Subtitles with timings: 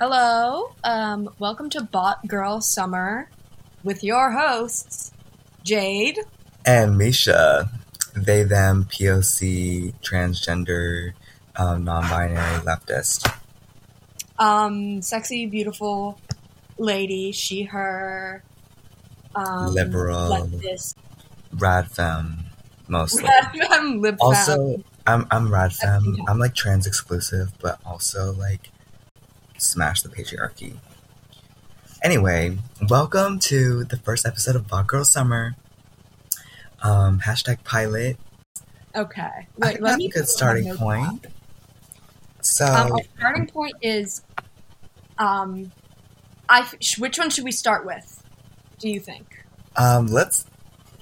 [0.00, 3.30] Hello, um, welcome to Bot Girl Summer
[3.84, 5.12] with your hosts,
[5.62, 6.18] Jade.
[6.66, 7.70] And Misha,
[8.16, 11.12] they, them, POC, transgender,
[11.54, 13.32] um, non binary, leftist.
[14.36, 16.18] Um, sexy, beautiful
[16.76, 18.42] lady, she, her,
[19.36, 20.28] um, Liberal.
[20.28, 20.96] leftist,
[21.52, 22.46] Rad femme,
[22.88, 23.28] mostly.
[23.68, 24.16] femme, lib.
[24.20, 26.16] Also, I'm, I'm rad femme.
[26.26, 28.70] I'm like trans exclusive, but also like
[29.64, 30.76] smash the patriarchy.
[32.02, 35.56] Anyway, welcome to the first episode of Bot Girl Summer.
[36.82, 38.18] Um, hashtag pilot.
[38.94, 39.22] okay.
[39.62, 41.26] I think let that's a good starting point.
[42.42, 44.22] So, Um, our starting point is,
[45.16, 45.72] um,
[46.48, 46.68] I.
[46.80, 48.22] sh- Which one should we start with?
[48.78, 49.44] Do you think?
[49.76, 50.44] Um, let's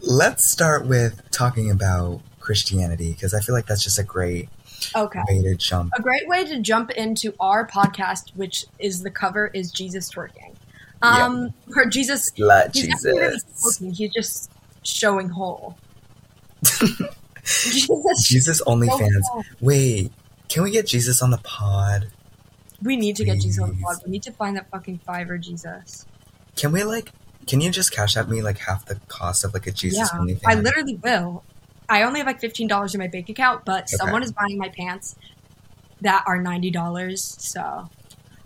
[0.00, 4.48] let's start with talking about Christianity because I feel like that's just a great
[4.94, 5.20] Okay.
[5.28, 5.92] way to jump.
[5.96, 10.54] A great way to jump into our podcast, which is the cover, is Jesus twerking.
[11.02, 12.30] Um, or Jesus.
[12.38, 14.50] Let He's really Jesus, twerking, he's just
[14.82, 15.76] showing whole.
[17.44, 18.28] Jesus.
[18.28, 19.22] Jesus so OnlyFans.
[19.24, 19.44] whole.
[19.60, 20.12] Wait,
[20.48, 22.08] can we get Jesus on the pod?
[22.82, 23.96] We need to get Jesus on the pod.
[24.04, 26.06] We need to find that fucking Fiverr Jesus.
[26.56, 27.12] Can we like?
[27.46, 30.18] Can you just cash out me like half the cost of like a Jesus yeah,
[30.18, 30.40] OnlyFans?
[30.46, 31.42] I literally will.
[31.88, 34.68] I only have like fifteen dollars in my bank account, but someone is buying my
[34.68, 35.16] pants
[36.00, 37.36] that are ninety dollars.
[37.38, 37.88] So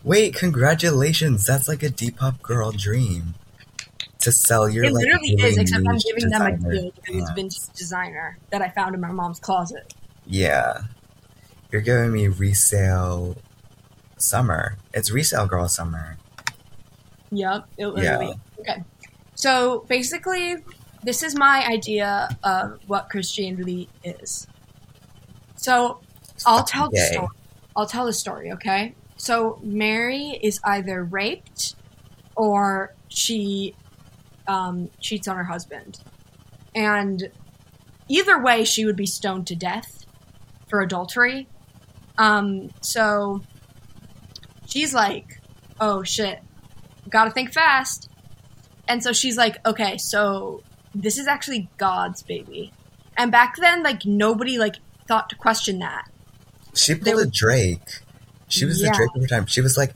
[0.04, 1.44] Wait, congratulations!
[1.44, 3.34] That's like a Depop girl dream.
[4.20, 6.92] To sell your it like literally really is, except I'm giving them a designer good
[7.04, 7.30] pants.
[7.32, 9.94] vintage designer that I found in my mom's closet.
[10.26, 10.82] Yeah.
[11.70, 13.36] You're giving me resale
[14.16, 14.76] summer.
[14.94, 16.16] It's resale girl summer.
[17.30, 18.26] Yep, it literally.
[18.26, 18.60] Yeah.
[18.60, 18.84] Okay,
[19.34, 20.56] so basically,
[21.06, 24.48] this is my idea of what Christianity is.
[25.54, 26.00] So
[26.44, 27.28] I'll tell the story.
[27.76, 28.52] I'll tell the story.
[28.52, 31.76] Okay, so Mary is either raped
[32.34, 33.76] or she
[34.48, 36.00] um, cheats on her husband,
[36.74, 37.30] and
[38.08, 40.04] either way, she would be stoned to death
[40.68, 41.46] for adultery.
[42.18, 43.42] Um, so
[44.66, 45.40] she's like,
[45.78, 46.42] "Oh shit,
[47.08, 48.10] gotta think fast."
[48.88, 50.62] And so she's like, "Okay, so
[51.02, 52.72] this is actually God's baby."
[53.16, 54.76] And back then, like nobody like
[55.08, 56.10] thought to question that.
[56.74, 58.00] She They pulled a Drake.
[58.48, 58.90] She was Yeah.
[58.90, 59.46] the Drake of her time.
[59.46, 59.94] She was like,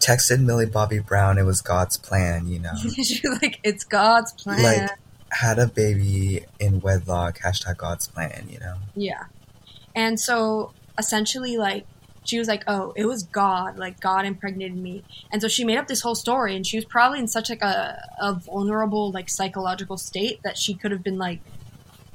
[0.00, 1.38] texted Millie Bobby Brown.
[1.38, 2.74] It was God's plan, you know.
[2.94, 4.90] she's like, "It's God's plan." like,
[5.30, 7.38] had a baby in wedlock.
[7.40, 8.74] Hashtag God's plan, you know.
[8.94, 9.24] Yeah.
[9.94, 11.86] And so essentially, like,
[12.24, 13.78] she was like, oh, it was God.
[13.78, 15.02] Like, God impregnated me.
[15.30, 16.54] And so she made up this whole story.
[16.54, 20.74] And she was probably in such, like, a, a vulnerable, like, psychological state that she
[20.74, 21.40] could have been, like,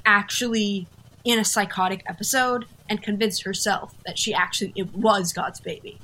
[0.06, 0.88] actually
[1.26, 5.98] in a psychotic episode and convinced herself that she actually, it was God's baby.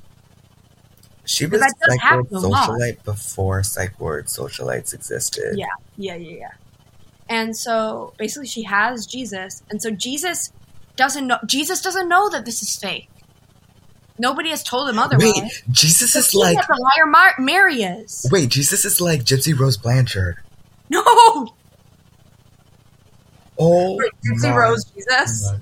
[1.24, 2.68] She was that psych ward happen lot.
[2.68, 5.56] socialite before psych ward socialites existed.
[5.56, 5.66] Yeah.
[5.96, 6.50] Yeah, yeah, yeah.
[7.30, 9.62] And so basically, she has Jesus.
[9.70, 10.52] And so Jesus
[10.96, 13.08] doesn't know, Jesus doesn't know that this is fake.
[14.18, 15.32] Nobody has told him otherwise.
[15.34, 18.28] Wait, Jesus is like a liar Mar- Mary is.
[18.30, 20.36] wait, Jesus is like Gypsy Rose Blanchard.
[20.88, 21.02] No!
[23.58, 25.52] Oh, Gypsy my Rose Jesus.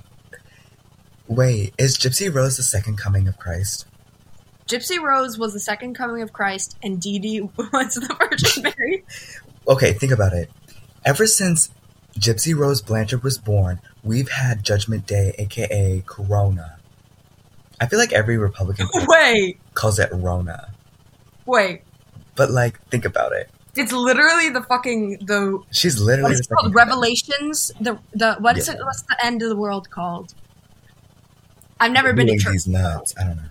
[1.28, 3.86] Wait, is Gypsy Rose the second coming of Christ?
[4.66, 9.04] Gypsy Rose was the second coming of Christ, and Dee Dee was the Virgin Mary.
[9.66, 10.50] Okay, think about it.
[11.04, 11.70] Ever since
[12.18, 16.78] Gypsy Rose Blanchard was born, we've had Judgment Day, aka Corona.
[17.82, 20.70] I feel like every Republican wait, calls it Rona.
[21.47, 21.82] wait.
[22.37, 23.50] But like, think about it.
[23.75, 26.75] It's literally the fucking the She's literally what the called?
[26.75, 27.72] Revelations.
[27.81, 28.75] The the what's Yeah.
[28.75, 28.84] it?
[28.84, 30.34] What's the end of the world called?
[31.81, 32.26] I've never coming.
[32.26, 32.53] been to church.
[32.53, 33.15] these nuts.
[33.19, 33.42] I don't know.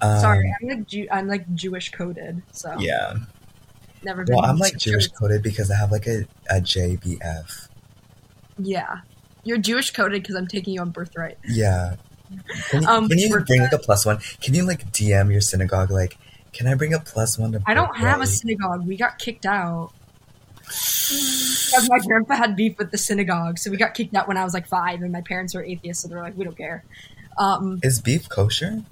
[0.00, 3.14] Um, Sorry, I'm like Jew- I'm like Jewish coded, so Yeah.
[4.02, 4.36] never been.
[4.36, 7.68] Well, I'm like Jewish coded because I have like a, a JBF.
[8.58, 8.98] Yeah,
[9.44, 11.38] you're Jewish coded because I'm taking you on birthright.
[11.48, 11.96] Yeah.
[12.70, 14.18] Can you, Um, can you bring like a plus one?
[14.40, 16.16] Can you like DM your synagogue like,
[16.52, 18.86] can I bring a plus one to I don't have a synagogue.
[18.86, 19.90] We got kicked out.
[20.66, 24.44] Because my grandpa had beef with the synagogue, so we got kicked out when I
[24.44, 26.82] was like five, and my parents were atheists, so they're like, we don't care.
[27.36, 28.82] Um, Is beef kosher?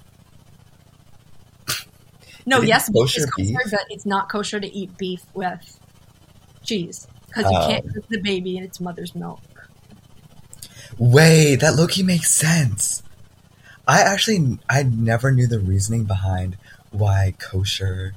[2.45, 3.57] no, it yes, beef kosher is kosher, beef?
[3.71, 5.79] but it's not kosher to eat beef with
[6.63, 7.67] cheese because you Oh.
[7.69, 9.41] can't cook the baby in its mother's milk.
[10.99, 13.03] Wait, that Loki makes sense.
[13.87, 16.57] I actually I never knew the reasoning behind
[16.91, 18.15] why kosher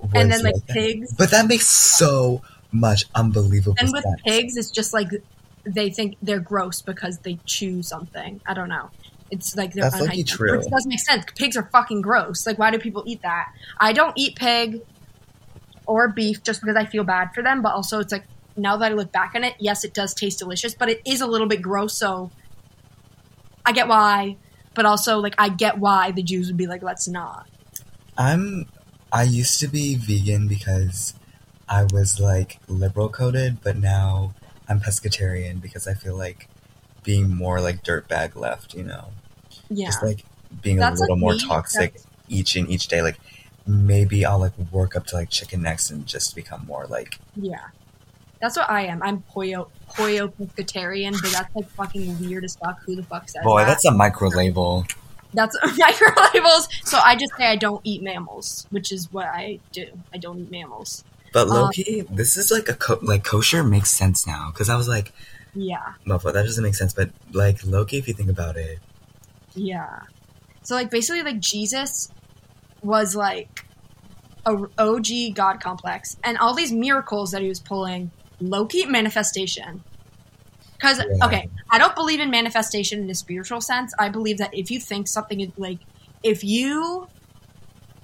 [0.00, 0.68] was and then like that.
[0.68, 4.20] pigs, But that makes so much unbelievable and with sense.
[4.24, 5.08] pigs, it's just like
[5.64, 8.40] they think they're gross because they chew something.
[8.46, 8.90] I don't know.
[9.30, 10.56] It's like they're That's unhygienic, true.
[10.56, 11.24] Which doesn't make sense.
[11.36, 12.46] Pigs are fucking gross.
[12.46, 13.52] Like, why do people eat that?
[13.78, 14.80] I don't eat pig
[15.86, 18.24] or beef just because I feel bad for them, but also it's like
[18.56, 21.20] now that I look back on it, yes, it does taste delicious, but it is
[21.20, 21.94] a little bit gross.
[21.94, 22.30] So
[23.64, 24.36] I get why,
[24.78, 27.48] but also like I get why the Jews would be like, let's not.
[28.16, 28.66] I'm
[29.12, 31.14] I used to be vegan because
[31.68, 34.34] I was like liberal coded, but now
[34.68, 36.48] I'm pescatarian because I feel like
[37.02, 39.08] being more like dirtbag left, you know.
[39.68, 40.24] Yeah, Just like
[40.62, 41.40] being That's, a little like, more me.
[41.44, 41.96] toxic
[42.28, 43.02] each and each day.
[43.02, 43.18] Like
[43.66, 47.66] maybe I'll like work up to like chicken necks and just become more like yeah.
[48.40, 49.02] That's what I am.
[49.02, 52.80] I'm pollo pollo pescatarian, but that's like fucking weird as fuck.
[52.84, 53.66] Who the fuck says boy, that?
[53.66, 54.86] that's a micro label.
[55.34, 56.68] That's micro labels.
[56.84, 59.86] So I just say I don't eat mammals, which is what I do.
[60.14, 61.04] I don't eat mammals.
[61.32, 64.76] But Um, Loki, this is like a co- like kosher makes sense now because I
[64.76, 65.12] was like,
[65.54, 66.94] Yeah, that doesn't make sense.
[66.94, 68.78] But like Loki, if you think about it,
[69.54, 70.00] yeah.
[70.62, 72.10] So like basically, like Jesus
[72.82, 73.64] was like
[74.46, 79.82] a OG God complex, and all these miracles that he was pulling, Loki manifestation.
[80.78, 81.26] Because Yeah.
[81.26, 83.92] okay, I don't believe in manifestation in a spiritual sense.
[83.98, 85.78] I believe that if you think something is like,
[86.22, 87.08] if you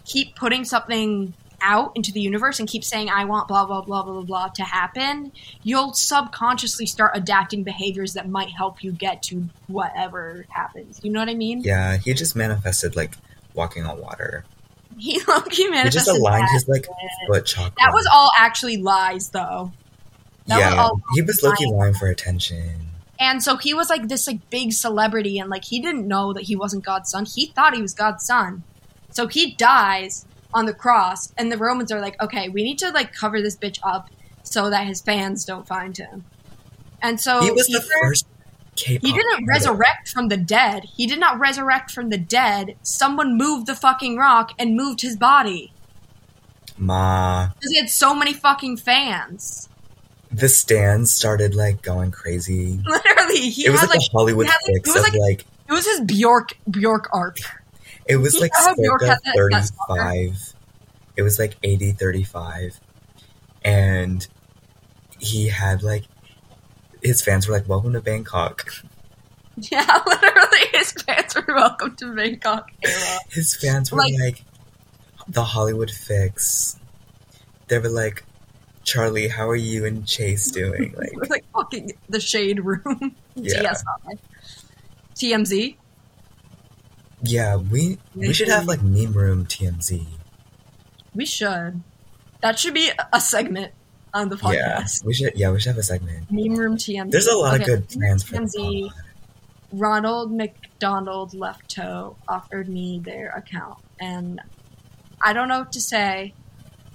[0.05, 4.03] keep putting something out into the universe and keep saying I want blah blah blah
[4.03, 5.33] blah blah blah to happen,
[5.63, 11.01] you'll subconsciously start adapting behaviors that might help you get to whatever happens.
[11.03, 11.63] You know what I mean?
[11.63, 13.15] yeah, he just manifested like
[13.55, 14.45] walking on water.
[14.97, 15.15] He
[15.51, 16.87] He manifested just aligned his like
[17.27, 17.73] foot chakra.
[17.79, 19.73] That was all actually lies, though.
[20.47, 21.95] That yeah, he was Loki lying.
[21.95, 22.89] for attention.
[23.19, 26.43] And so he was like this like big celebrity, and like he didn't know that
[26.43, 27.25] he wasn't God's son.
[27.25, 28.63] He thought he was God's son.
[29.11, 32.91] So he dies on the cross, and the Romans are like, okay, we need to
[32.91, 34.11] like cover this bitch up
[34.43, 36.25] so that his fans don't find him.
[37.01, 38.27] And so he was the first
[38.77, 39.07] K-pop.
[39.07, 39.47] He oh, didn't idol.
[39.47, 40.85] resurrect from the dead.
[40.85, 42.77] He did not resurrect from the dead.
[42.83, 45.73] Someone moved the fucking rock and moved his body
[46.77, 49.69] Ma, because he had so many fucking fans.
[50.37, 52.81] The stands started like going crazy.
[52.87, 55.15] Literally, he it was had like, like a Hollywood had, like- fix it was of
[55.15, 57.39] like- like it was his Bjork Bjork arc.
[58.07, 60.55] It was You like circa that 35.
[61.17, 62.81] It was like 80 35.
[63.65, 64.27] And
[65.19, 66.05] he had like
[67.03, 68.69] his fans were like, Welcome to Bangkok.
[69.57, 73.19] Yeah, literally, his fans were welcome to Bangkok era.
[73.31, 74.45] His fans were Like- like,
[75.29, 76.77] the Hollywood fix.
[77.69, 78.25] They were like,
[78.85, 80.95] Charlie, how are you and Chase doing?
[80.99, 83.17] Like, like fucking the Shade Room.
[83.37, 83.73] Yeah.
[83.73, 84.19] TSI.
[85.17, 85.77] TMZ.
[87.23, 90.07] yeah, we we should have like meme room TMZ.
[91.17, 91.83] We should.
[92.43, 93.73] That should be a segment
[94.13, 94.55] on the podcast.
[94.55, 95.33] Yeah, we should.
[95.35, 96.31] Yeah, we should have a segment.
[96.31, 97.11] Meme room TMZ.
[97.11, 98.91] There's a lot Okay, of good plans for TMZ.
[99.73, 104.41] Ronald McDonald Left Toe offered me their account, and
[105.21, 106.35] I don't know what to say.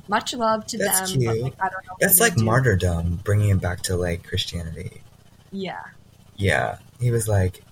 [0.09, 1.41] Much love to That's them, cute.
[1.43, 1.95] like I don't know.
[2.01, 2.43] That's like do.
[2.43, 5.01] martyrdom, bringing it back to like Christianity.
[5.51, 5.81] Yeah,
[6.35, 7.63] Yeah, he was like,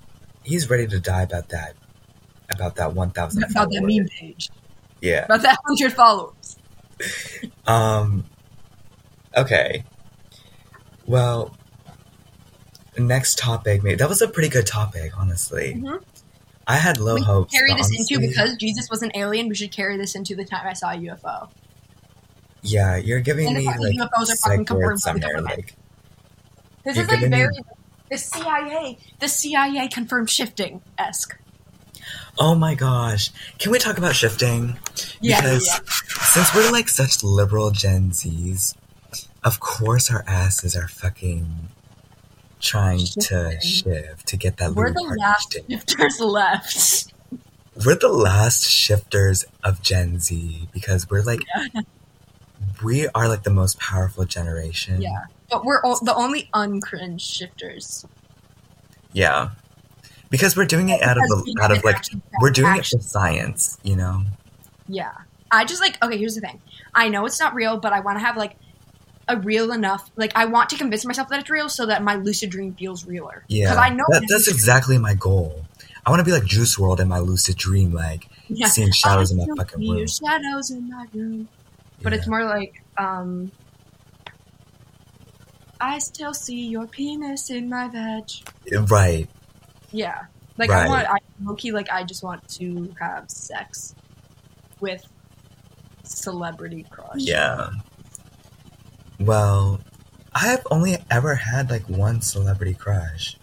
[0.44, 1.74] he's ready to die about that,
[2.50, 3.44] about that one thousand.
[3.44, 4.50] about that meme page,
[5.02, 5.26] Yeah.
[5.26, 6.58] about that hundred followers.
[7.68, 8.24] Um.
[9.36, 9.84] Okay.
[11.06, 11.56] Well,
[12.98, 13.84] next topic.
[13.84, 15.76] Maybe that was a pretty good topic, honestly.
[15.76, 16.02] Mhm.
[16.66, 17.54] I had low we hopes.
[17.54, 19.48] carry this into because Jesus was an alien.
[19.50, 21.50] We should carry this into the time I saw a UFO.
[22.62, 25.34] Yeah, you're giving me like UFOs are fucking words confirmed by the somewhere.
[25.34, 25.58] government.
[25.58, 25.76] Like,
[26.84, 27.54] This is like giving me- very
[28.10, 31.38] the CIA, the CIA confirmed shifting esque.
[32.40, 34.78] oh my gosh, can we talk about shifting?
[35.22, 35.80] Yeah, because yeah.
[36.34, 38.76] since we're like such liberal Gen Zs,
[39.44, 41.68] of course our asses are fucking
[42.62, 45.66] trying to shift to get that We're the last shtick.
[45.70, 47.14] shifters left.
[47.86, 51.42] We're the last shifters of Gen Z because we're like
[52.84, 55.02] we are like the most powerful generation.
[55.02, 58.06] Yeah, but we're o- the only uncringe shifters.
[59.14, 59.50] Yeah.
[60.30, 62.04] Because we're doing it out of we out of like
[62.42, 64.24] we're doing it actually- for science, you know.
[64.90, 65.12] Yeah,
[65.52, 66.18] I just like okay.
[66.18, 66.62] Here's the thing.
[66.94, 68.56] I know it's not real, but I want to have like
[69.30, 70.10] a real enough.
[70.18, 73.06] Like I want to convince myself that it's real, so that my lucid dream feels
[73.06, 73.44] realer.
[73.48, 73.66] Yeah.
[73.70, 75.64] because I know that, that's exactly my goal.
[76.06, 78.68] I want to be like Juice WRLD in my lucid dream, like Yeah.
[78.68, 80.08] seeing shadows in my fucking room.
[80.08, 81.48] shadows in my room.
[82.02, 82.20] But Yeah.
[82.20, 83.52] it's more like, um,
[85.80, 88.30] I still see your penis in my veg.
[88.90, 89.28] right.
[89.92, 90.26] Yeah,
[90.58, 93.96] like I want, I low-key, like I just want to have sex
[94.80, 95.04] with
[96.04, 97.20] celebrity crush.
[97.20, 97.70] Yeah.
[99.20, 99.80] Well,
[100.36, 103.38] I have only ever had like one celebrity crush.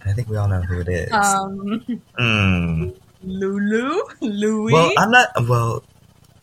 [0.00, 1.12] And I think we all know who it is.
[1.12, 1.82] Um,
[2.18, 2.94] Mm.
[3.22, 4.72] Lulu, Louis.
[4.72, 5.28] Well, I'm not.
[5.48, 5.82] Well,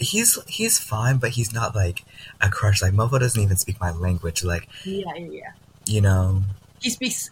[0.03, 2.03] he's he's fine, but he's not like
[2.41, 2.81] a crush.
[2.81, 4.43] Like Mofo doesn't even speak my language.
[4.43, 5.51] Like yeah, yeah, yeah.
[5.85, 6.43] you know,
[6.81, 7.29] He speaks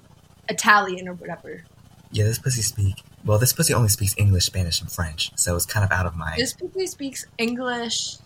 [0.49, 1.63] Italian or whatever.
[2.11, 2.23] yeah.
[2.25, 3.03] This pussy speak.
[3.23, 6.15] Well, this pussy only speaks English, Spanish, and French, so it's kind of out of
[6.15, 6.33] my.
[6.37, 8.17] This pussy speaks English.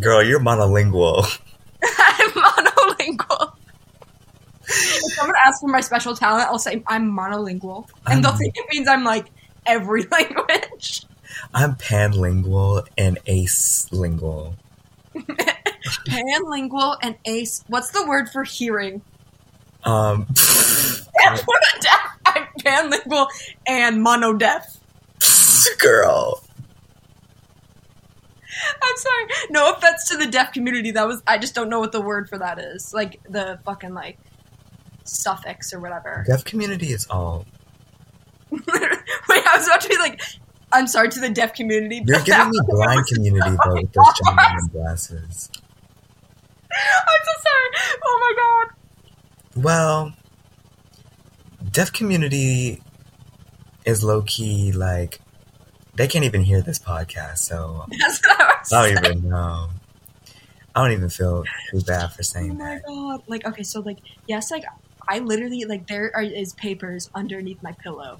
[0.00, 1.24] Girl, you're monolingual.
[1.82, 3.52] I'm monolingual.
[4.68, 8.66] if someone asks for my special talent, I'll say I'm monolingual, and they'll think it
[8.72, 9.26] means I'm like
[9.64, 11.04] every language.
[11.54, 14.56] I'm panlingual and ace lingual.
[16.06, 17.64] Panlingual and ace.
[17.68, 19.02] What's the word for hearing?
[19.84, 20.26] Um,
[21.26, 21.38] I'm
[22.58, 23.28] panlingual
[23.66, 24.78] and monodeaf.
[25.78, 26.42] girl.
[28.82, 29.26] I'm sorry.
[29.50, 30.90] No offense to the deaf community.
[30.90, 32.92] That was I just don't know what the word for that is.
[32.94, 34.18] Like the fucking like
[35.04, 36.24] suffix or whatever.
[36.26, 37.46] Deaf community is all.
[38.50, 40.20] Wait, I was about to be like,
[40.76, 42.02] I'm sorry to the deaf community.
[42.06, 45.50] You're giving me blind community though with those giant glasses.
[46.70, 47.96] I'm so sorry.
[48.04, 48.34] Oh my
[49.56, 49.62] god.
[49.62, 50.12] Well,
[51.72, 52.82] deaf community
[53.86, 55.20] is low key like
[55.94, 58.98] they can't even hear this podcast, so I I don't saying.
[58.98, 59.68] even know.
[60.74, 62.82] I don't even feel too bad for saying that.
[62.86, 63.18] Oh my that.
[63.18, 63.22] god.
[63.28, 64.64] Like okay, so like yes, like
[65.08, 68.18] I literally like there are is papers underneath my pillow.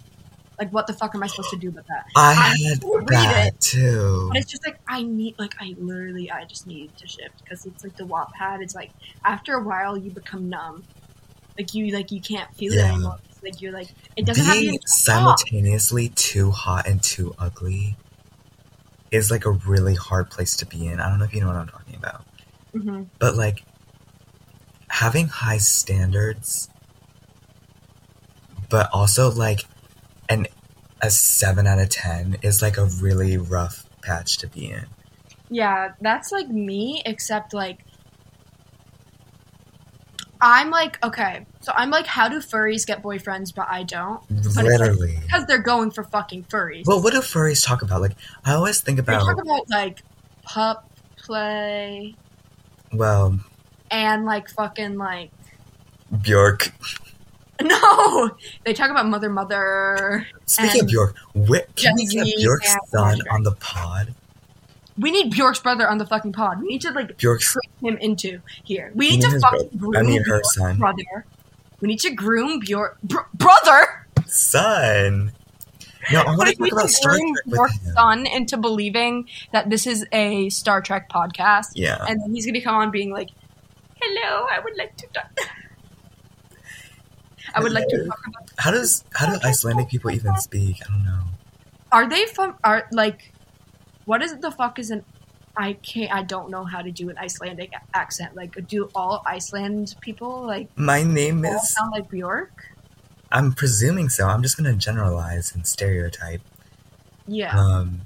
[0.59, 2.05] Like what the fuck am I supposed to do with that?
[2.17, 3.61] I I had read that it.
[3.61, 4.31] too.
[4.33, 7.65] But it's just like I need, like I literally, I just need to shift because
[7.67, 8.63] it's like the Wattpad.
[8.63, 8.93] It's like
[9.25, 10.87] after a while you become numb,
[11.59, 13.19] like you like you can't feel it anymore.
[13.31, 14.81] It's like you're like it doesn't have Being you.
[14.87, 17.97] simultaneously too hot and too ugly
[19.11, 21.01] is like a really hard place to be in.
[21.01, 22.25] I don't know if you know what I'm talking about.
[22.75, 23.65] hmm But like
[24.89, 26.69] having high standards
[28.69, 29.61] but also like
[30.29, 30.47] an
[31.03, 34.87] a 7 out of 10 is like a really rough patch to be in.
[35.51, 37.85] Yeah, that's like me, except like
[40.41, 44.21] I'm like okay, so I'm like, how do furries get boyfriends, but I don't?
[44.57, 45.19] like- Literally.
[45.23, 46.85] Because they're going for fucking furries.
[46.87, 48.01] Well, what do furries talk about?
[48.03, 50.03] Like I always think they about talk about like
[50.43, 52.15] pup play
[52.93, 53.39] well,
[53.91, 55.31] and like fucking like
[56.23, 56.73] Bjork.
[57.63, 58.31] no,
[58.65, 60.27] they talk about mother mother.
[60.47, 64.15] Speaking of Bjork, where, can we get Bjork's son on the pod?
[64.99, 66.61] We need Bjork's brother on the fucking pod.
[66.61, 68.93] We need to like Bjork's trick him into here.
[68.95, 70.79] We need to fucking bro- groom I mean her Bjork's son.
[70.79, 71.25] brother.
[71.81, 74.07] We need to groom Bjork br- brother.
[74.27, 75.33] son.
[76.13, 77.93] No, I want to talk about Star Trek with Bjork's him.
[77.95, 82.05] son into believing that this is a Star Trek podcast, Yeah.
[82.09, 83.31] and then he's gonna come on being like,
[84.01, 85.31] "Hello, I would like to talk."
[87.55, 88.51] I would like to talk about.
[88.59, 90.81] How does how do Icelandic people even speak?
[90.87, 91.23] I don't know.
[91.93, 92.57] Are they from?
[92.65, 93.33] Are like,
[94.05, 95.05] what is the fuck is an?
[95.57, 96.13] I can't.
[96.13, 98.37] I don't know how to do an Icelandic accent.
[98.37, 101.73] Like, do all Iceland people like My name all is.
[101.73, 102.53] sound like Bjork?
[103.33, 104.27] I'm presuming so.
[104.29, 106.43] I'm just gonna generalize and stereotype.
[107.27, 107.59] Yeah.
[107.59, 108.03] Um,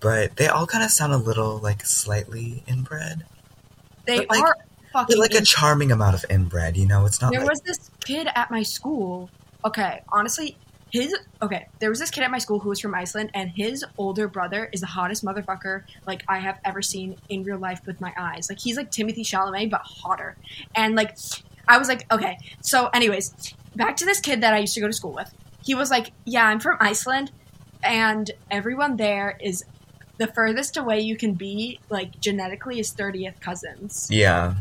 [0.00, 3.24] but they all kind of sound a little like slightly inbred,
[4.06, 4.56] they but, like- are
[4.96, 5.18] but fucking.
[5.18, 6.76] like a charming amount of inbred.
[6.76, 9.30] You know, it's not there like was this kid at my school.
[9.64, 10.56] Okay, honestly,
[10.90, 11.66] his okay.
[11.80, 14.68] There was this kid at my school who was from Iceland, and his older brother
[14.72, 18.48] is the hottest motherfucker like I have ever seen in real life with my eyes.
[18.48, 20.36] Like he's like Timothée Chalamet, but hotter.
[20.74, 21.16] And like,
[21.68, 22.38] I was like, okay.
[22.62, 25.32] So, anyways, back to this kid that I used to go to school with.
[25.64, 27.32] He was like, yeah, I'm from Iceland,
[27.82, 29.64] and everyone there is
[30.18, 34.08] the furthest away you can be, like genetically, is thirtieth cousins.
[34.10, 34.54] yeah.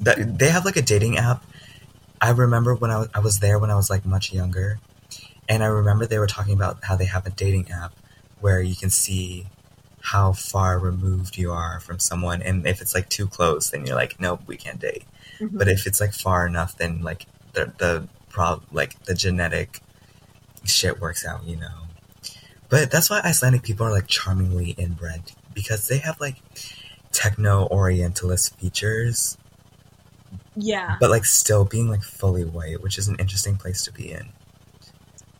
[0.00, 1.44] That they have like a dating app.
[2.20, 4.78] I remember when I was, I was there when I was like much younger,
[5.48, 7.92] and I remember they were talking about how they have a dating app
[8.40, 9.46] where you can see
[10.00, 13.96] how far removed you are from someone, and if it's like too close, then you're
[13.96, 15.04] like, nope, we can't date.
[15.40, 15.58] Mhm.
[15.58, 19.80] But if it's like far enough, then like the the prob like the genetic
[20.64, 21.86] shit works out, you know.
[22.68, 26.36] But that's why Icelandic people are like charmingly inbred because they have like
[27.12, 29.38] techno orientalist features,
[30.56, 30.96] yeah.
[31.00, 34.28] but like still being like fully white, which is an interesting place to be in.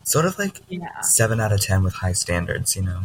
[0.02, 1.00] Sort of like Yeah.
[1.00, 3.04] seven out of ten with high standards, you know.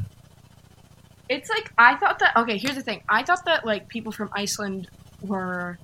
[1.29, 3.03] It's like I thought that okay, here's the thing.
[3.07, 4.89] I thought that like people from Iceland
[5.21, 5.77] were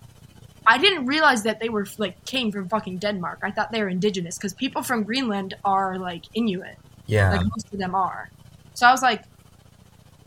[0.67, 3.39] I didn't realize that they were like came from fucking Denmark.
[3.43, 6.77] I thought they were indigenous cuz people from Greenland are like Inuit.
[7.05, 8.29] Yeah, Like most of them are.
[8.73, 9.23] So I was like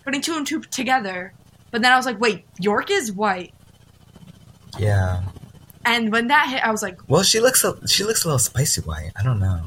[0.05, 1.33] putting two and two together.
[1.71, 3.53] But then I was like, wait, Bjork is white.
[4.79, 5.23] yeah.
[5.89, 8.39] And when that hit, I was like, Well, she looks a, she looks a little
[8.39, 9.13] spicy white.
[9.17, 9.63] I don't know.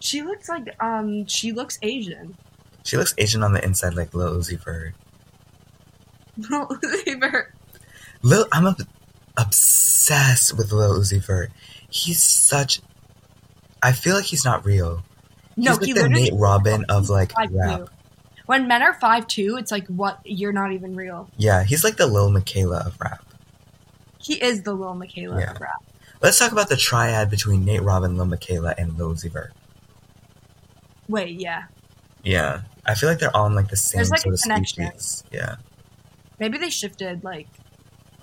[0.00, 2.36] she looks like um she looks Asian.
[2.82, 4.94] She looks Asian on the inside, like Lil Uzi Vert.
[6.36, 7.54] Lil, Uzi Vert.
[8.22, 8.86] Lil, I'm ob-
[9.36, 11.50] obsessed with Lil Uzi Vert.
[11.88, 12.80] He's such.
[13.82, 15.02] I feel like he's not real.
[15.56, 17.78] no, he's like he the Nate Robin of like rap.
[17.78, 17.86] two.
[18.46, 21.28] When men are five two, it's like what you're not even real.
[21.36, 23.24] Yeah, he's like the Lil Miquela of rap.
[24.22, 25.52] He is the Lil Miquela Yeah.
[25.58, 25.82] rap.
[26.22, 29.32] Let's talk about the triad between Nate Robin, Lil Miquela, and Lil Uzi
[31.08, 31.64] Wait, yeah,
[32.22, 34.86] Yeah, I feel like they're all in like the same There's, like, sort of connection.
[34.92, 35.24] species.
[35.32, 35.56] Yeah,
[36.38, 37.48] maybe they shifted like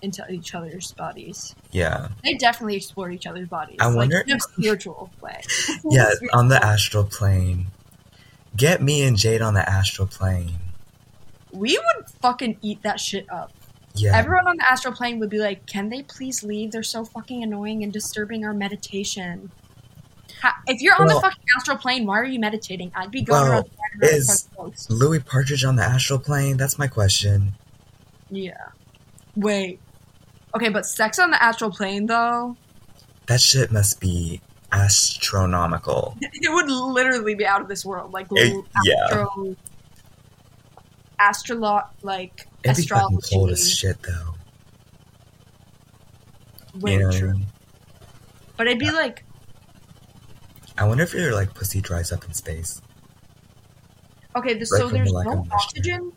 [0.04, 1.56] into each other's bodies.
[1.72, 3.78] yeah, They definitely explored each other's bodies.
[3.80, 5.42] I wonder- like, in a spiritual way.
[5.90, 6.12] yeah.
[6.12, 7.68] Spiritual On the astral plane,
[8.56, 10.60] get me and Jade on the astral plane.
[11.52, 13.52] we would fucking eat that shit up.
[14.02, 16.72] Yeah, Everyone on the astral plane would be like, "Can they please leave?
[16.72, 19.52] They're so fucking annoying and disturbing our meditation."
[20.42, 22.92] Ha- if you're on Well- the fucking astral plane, why are you meditating?
[22.96, 23.66] I'd be going Well, around.
[24.02, 24.48] is-
[24.90, 26.58] Louis Partridge on the astral plane.
[26.58, 27.54] That's my question.
[28.30, 28.54] Yeah.
[29.36, 29.80] Wait.
[30.56, 32.56] Okay, but sex on the astral plane though,
[33.28, 36.16] That shit must be astronomical.
[36.22, 38.12] it would literally be out of this world.
[38.14, 39.08] Like It- yeah.
[41.20, 44.34] astro, like It'd be fucking cold as shit, though.
[46.80, 47.34] Way you know what I true.
[47.34, 47.46] mean?
[48.58, 49.24] But it'd be like,
[50.78, 52.82] I wonder if your like pussy dries up in space.
[54.36, 56.12] okay, this, Right so there's the no oxygen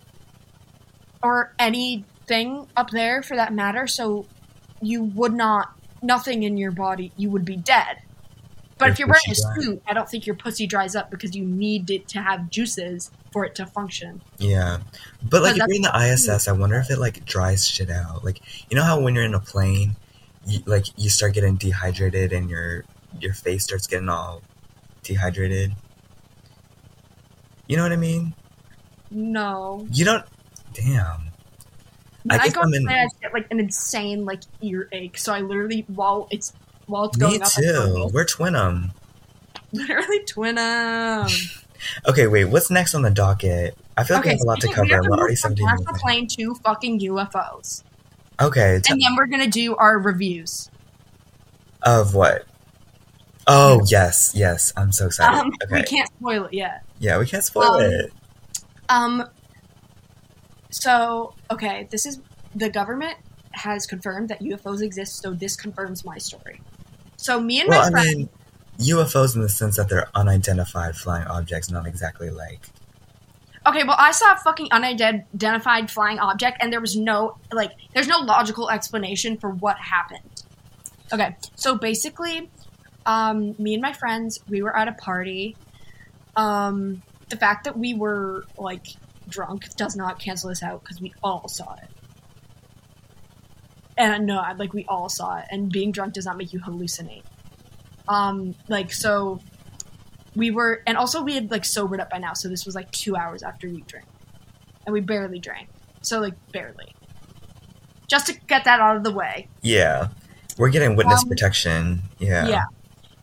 [1.23, 3.87] or anything up there for that matter.
[3.87, 4.27] So
[4.83, 5.71] you would not,
[6.03, 7.99] nothing in your body, you would be dead.
[8.81, 11.45] But if you're wearing a suit, I don't think your pussy dries up because you
[11.45, 14.21] need it to have juices for it to function.
[14.39, 14.79] Yeah,
[15.23, 18.25] but like if you're in the ISS, I wonder if it like dries shit out.
[18.25, 19.97] Like you know how when you're in a plane,
[20.47, 22.85] you, like you start getting dehydrated and your
[23.21, 24.43] your face starts getting all
[25.03, 25.73] dehydrated.
[27.67, 28.35] You know what I mean?
[29.11, 29.87] No.
[29.93, 30.25] You don't.
[30.73, 31.31] Damn.
[32.29, 35.19] I I, go I'm in- I get like an insane like earache.
[35.19, 36.53] So I literally while it's
[36.91, 38.11] while it's going Me up, go, too.
[38.13, 38.91] We're twinum.
[39.73, 41.29] literally twin 'em.
[42.07, 42.45] Okay, wait.
[42.47, 43.77] What's next on the docket?
[43.97, 45.03] I feel like we have a lot to speaking- we cover.
[45.03, 45.89] have We're already move from 17 minutes.
[45.89, 45.95] in.
[45.99, 47.83] plane to fucking UFOs,
[48.41, 50.69] Okay, t- and then we're gonna do our reviews.
[51.83, 52.45] of what?
[53.47, 54.73] Oh yes, yes.
[54.77, 55.39] I'm so excited.
[55.39, 56.83] Um, okay, We can't spoil it yet.
[56.99, 58.13] yeah, we can't spoil Um, it.
[58.91, 59.29] Um.
[60.71, 62.21] So okay, this is
[62.55, 63.17] the government
[63.53, 65.21] has confirmed that UFOs exist.
[65.23, 66.61] So this confirms my story.
[67.21, 68.17] So me and Well, my I friend.
[68.17, 68.29] mean,
[68.79, 72.61] UFOs in the sense that they're unidentified flying objects, not exactly like.
[73.67, 78.09] Okay, well, I saw a fucking unidentified flying object, and there was no like, there's
[78.09, 80.45] no logical explanation for what happened.
[81.13, 82.49] Okay, so basically,
[83.05, 85.57] um, me and my friends, we were at a party.
[86.37, 88.87] Um, the fact that we were like
[89.29, 91.91] drunk does not cancel this out because we all saw it.
[94.01, 96.61] And no, I, like we all saw it, and being drunk does not make you
[96.61, 97.23] hallucinate.
[98.09, 99.41] Um, like so,
[100.35, 102.91] we were, and also we had like sobered up by now, so this was like
[102.93, 104.07] two hours after we drank,
[104.87, 105.69] and we barely drank,
[106.01, 106.95] so like barely.
[108.09, 110.09] Just to get that out of the way, Yeah,
[110.57, 112.01] we're getting witness Um, protection.
[112.19, 112.49] Yeah.
[112.49, 112.65] yeah.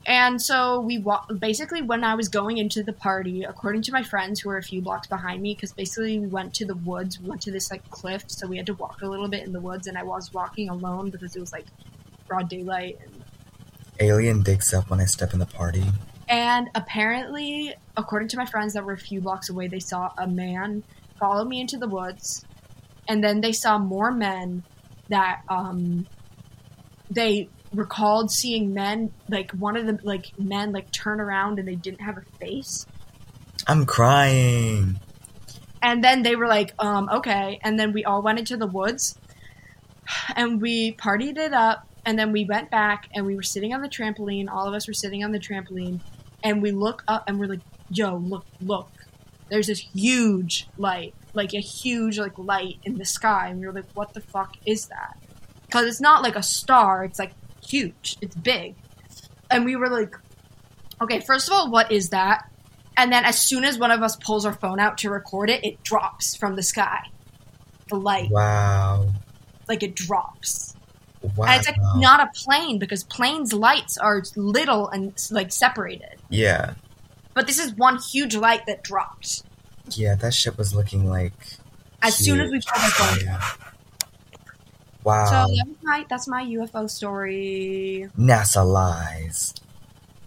[0.08, 4.04] And so we wa- basically when I was going into the party, according to my
[4.04, 7.20] friends who were a few blocks behind me, because basically we went to the woods,
[7.20, 9.52] we went to this like cliff, so we had to walk a little bit in
[9.52, 11.66] the woods, and I was walking alone because it was like
[12.28, 13.18] broad daylight and
[14.00, 15.84] Alien digs up when I step in the party.
[16.30, 20.28] And apparently, according to my friends that were a few blocks away, they saw a
[20.28, 20.84] man
[21.20, 22.46] follow me into the woods,
[23.08, 24.64] and then they saw more men
[25.10, 26.06] that um,
[27.10, 31.76] they recalled seeing men like one of the like men like turn around and they
[31.76, 32.86] didn't have a face.
[33.68, 35.00] I'm crying.
[35.82, 37.60] and then they were like um okay.
[37.64, 39.18] And then we all went into the woods
[40.36, 41.88] and we partied it up.
[42.06, 44.50] And then we went back and we were sitting on the trampoline.
[44.50, 46.00] All of us were sitting on the trampoline.
[46.42, 48.90] And we look up and we're like yo look look.
[49.50, 53.50] There's this huge light like a huge like light in the sky.
[53.50, 55.18] And we were like what the fuck is that?
[55.66, 57.04] Because it's not like a star.
[57.04, 57.34] It's like
[57.68, 58.76] huge it's big
[59.52, 60.16] and we were like
[61.02, 62.50] okay first of all what is that
[62.98, 65.64] and then as soon as one of us pulls our phone out to record it,
[65.64, 67.04] it drops from the sky.
[67.90, 69.14] The light, Wow.
[69.70, 70.76] like it drops.
[71.36, 71.46] Wow.
[71.46, 76.16] And it's like not a plane because planes' lights are little and like separated.
[76.30, 76.74] yeah.
[77.36, 79.44] But this is one huge light that drops.
[79.92, 81.34] Yeah, that shit was looking like.
[82.02, 82.66] As soon as we huge.
[82.66, 82.84] pulled
[83.30, 83.67] our phone.
[85.08, 85.26] Wow.
[85.48, 88.10] So that was my, that's my UFO story.
[88.20, 89.54] NASA lies.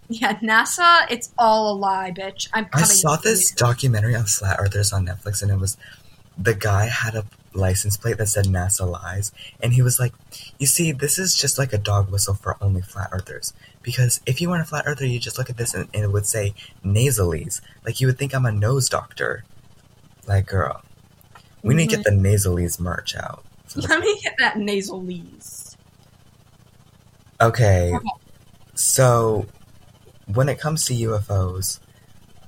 [0.09, 2.49] Yeah, NASA, it's all a lie, bitch.
[2.51, 3.57] I'm I saw this you.
[3.57, 5.77] documentary on flat earthers on Netflix, and it was
[6.35, 10.13] the guy had a license plate that said NASA lies, and he was like,
[10.57, 13.53] "You see, this is just like a dog whistle for only flat earthers.
[13.83, 16.11] Because if you weren't a flat earther, you just look at this and, and it
[16.11, 17.61] would say nasalies.
[17.85, 19.43] Like you would think I'm a nose doctor.
[20.27, 20.81] Like, girl,
[21.61, 22.23] we need to get mm-hmm.
[22.23, 23.45] the nasalies merch out.
[23.75, 25.05] Let me get that nasal.
[27.39, 28.09] Okay, Okay.
[28.75, 29.45] so
[30.27, 31.79] when it comes to UFOs,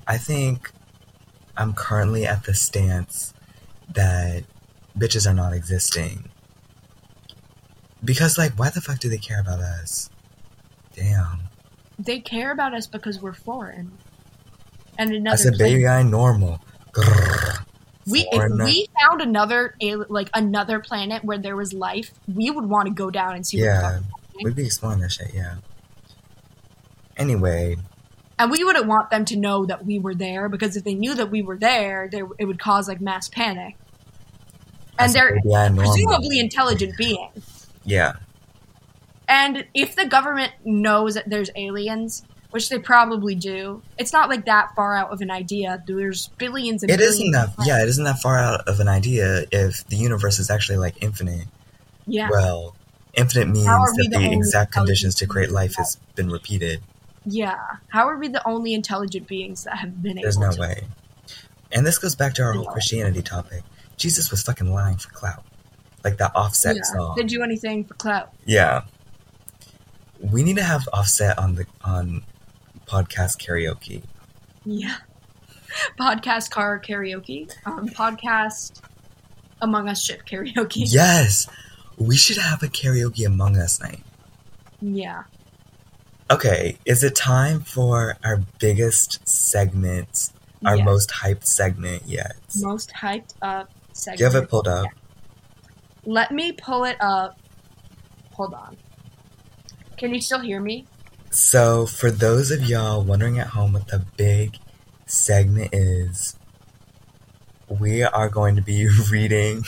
[0.07, 0.71] I think
[1.57, 3.33] I'm currently at the stance
[3.93, 4.43] that
[4.97, 6.29] bitches are not existing.
[8.03, 10.09] Because, like, why the fuck do they care about us?
[10.95, 11.39] Damn.
[11.97, 13.91] They care about us because we're foreign.
[14.97, 16.59] And another I said, baby, I'm normal.
[16.91, 17.62] Grrr.
[18.07, 19.75] We if we found another
[20.09, 23.59] like another planet where there was life, we would want to go down and see
[23.59, 23.91] Yeah, fuck.
[23.91, 24.11] is happening.
[24.43, 25.55] we'd be exploring that shit, yeah.
[27.15, 27.77] Anyway,
[28.39, 31.13] And we wouldn't want them to know that we were there because if they knew
[31.15, 33.75] that we were there, they, it would cause like mass panic.
[34.97, 35.91] And they're baby, I normal.
[35.91, 37.67] presumably intelligent beings.
[37.85, 38.13] Yeah.
[39.27, 44.45] And if the government knows that there's aliens, which they probably do, it's not like
[44.45, 45.83] that far out of an idea.
[45.87, 47.15] There's billions and It billions.
[47.15, 50.39] isn't that, of yeah, it isn't that far out of an idea if the universe
[50.39, 51.47] is actually, like, infinite.
[52.05, 52.29] Yeah.
[52.29, 52.75] Well,
[53.15, 56.29] infinite means How are we that the the exact conditions to create life has been
[56.29, 56.81] repeated.
[57.25, 57.57] Yeah.
[57.87, 60.59] How are we the only intelligent beings that have been There's no to?
[60.61, 60.83] way.
[61.71, 63.63] And this goes back to our whole Christianity topic.
[63.97, 65.43] Jesus was fucking lying for clout.
[66.03, 66.81] Like that offset Yeah.
[66.83, 67.15] song.
[67.15, 68.31] Did do anything for clout?
[68.45, 68.81] yeah.
[70.19, 72.23] We need to have offset on the on
[72.87, 74.03] podcast karaoke.
[74.65, 74.95] Yeah.
[75.99, 77.51] Podcast car karaoke.
[77.65, 78.79] Um, podcast
[79.61, 80.83] Among Us ship karaoke.
[80.85, 81.47] Yes.
[81.97, 84.01] We should have a karaoke among us night.
[84.81, 85.23] Yeah.
[86.29, 90.29] Okay, is it time for our biggest segment,
[90.65, 90.85] our Yes.
[90.85, 92.35] most hyped segment yet?
[92.61, 94.17] most hyped up segment.
[94.19, 94.85] Do you have it pulled up?
[96.05, 97.37] Let me pull it up.
[98.33, 98.77] Hold on.
[99.97, 100.85] Can you still hear me?
[101.33, 104.59] So, for those of y'all wondering at home what the big
[105.07, 106.37] segment is,
[107.67, 109.63] we are going to be reading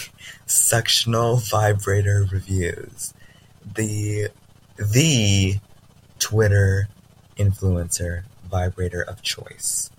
[0.45, 3.15] suctional vibrator reviews.
[3.65, 4.27] The
[4.77, 5.55] the
[6.19, 6.87] Twitter
[7.35, 9.89] influencer vibrator of choice.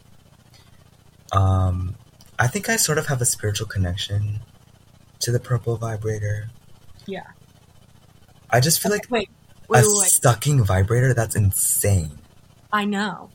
[1.33, 1.97] Um,
[2.39, 4.39] I think I sort of have a spiritual connection
[5.19, 6.49] to the purple vibrator.
[7.07, 7.27] Yeah.
[8.51, 9.31] I just feel like Wait.
[9.69, 10.11] A Wait, wait, wait.
[10.11, 12.19] sucking vibrator that's insane.
[12.73, 13.31] I know.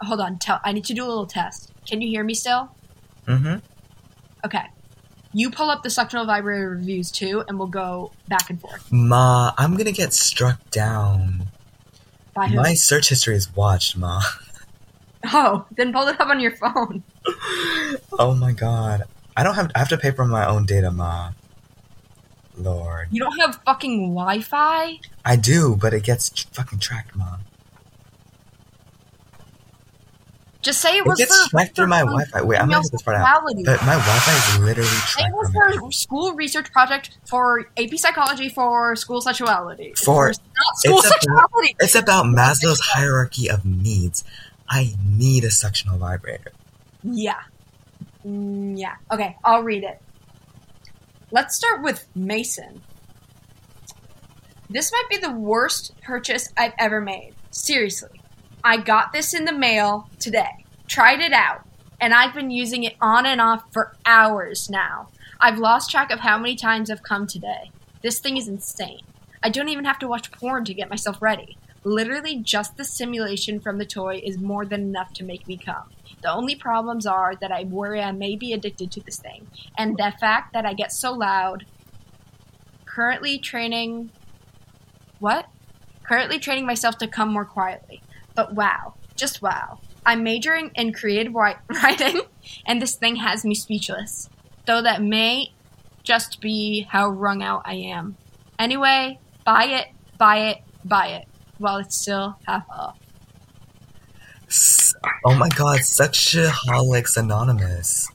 [0.00, 0.38] Hold on.
[0.38, 0.60] Tell.
[0.64, 1.72] I need to do a little test.
[1.86, 2.70] Can you hear me still?
[3.26, 3.56] Mm-hmm.
[4.44, 4.64] Okay.
[5.32, 8.90] You pull up the suctional vibrator reviews too, and we'll go back and forth.
[8.92, 11.46] Ma, I'm gonna get struck down.
[12.34, 12.56] By who?
[12.56, 14.22] My search history is watched, Ma.
[15.32, 17.02] Oh, then pull it up on your phone.
[18.18, 19.04] oh my god.
[19.34, 21.30] I don't have I have to pay for my own data, Ma.
[22.56, 23.08] Lord.
[23.10, 25.00] You don't have fucking Wi-Fi?
[25.24, 27.40] I do, but it gets fucking tracked, Mom.
[30.62, 32.40] Just say it was It gets tracked through my Wi Fi.
[32.42, 33.42] Wait, I'm get this part out.
[33.44, 37.98] But my Wi Fi is literally Say it was for school research project for AP
[37.98, 39.92] psychology for school sexuality.
[39.94, 40.36] For- not
[40.76, 41.76] school it's about- sexuality.
[41.80, 44.24] It's about Maslow's hierarchy of needs.
[44.66, 46.52] I need a suctional vibrator.
[47.02, 47.42] Yeah.
[48.26, 48.94] Mm, yeah.
[49.12, 50.00] Okay, I'll read it.
[51.34, 52.80] Let's start with Mason.
[54.70, 57.34] This might be the worst purchase I've ever made.
[57.50, 58.20] Seriously.
[58.62, 60.64] I got this in the mail today.
[60.86, 61.66] Tried it out.
[62.00, 65.08] And I've been using it on and off for hours now.
[65.40, 67.72] I've lost track of how many times I've come today.
[68.00, 69.00] This thing is insane.
[69.42, 71.58] I don't even have to watch porn to get myself ready.
[71.82, 75.90] Literally, just the simulation from the toy is more than enough to make me come.
[76.24, 79.98] The only problems are that I worry I may be addicted to this thing, and
[79.98, 81.66] the fact that I get so loud.
[82.86, 84.10] Currently training.
[85.18, 85.50] What?
[86.02, 88.00] Currently training myself to come more quietly.
[88.34, 89.80] But wow, just wow.
[90.06, 91.34] I'm majoring in creative
[91.68, 92.22] writing,
[92.64, 94.30] and this thing has me speechless.
[94.64, 95.52] Though that may
[96.04, 98.16] just be how wrung out I am.
[98.58, 102.98] Anyway, buy it, buy it, buy it, while it's still half off.
[105.24, 108.08] Oh my god, Sexaholics Anonymous.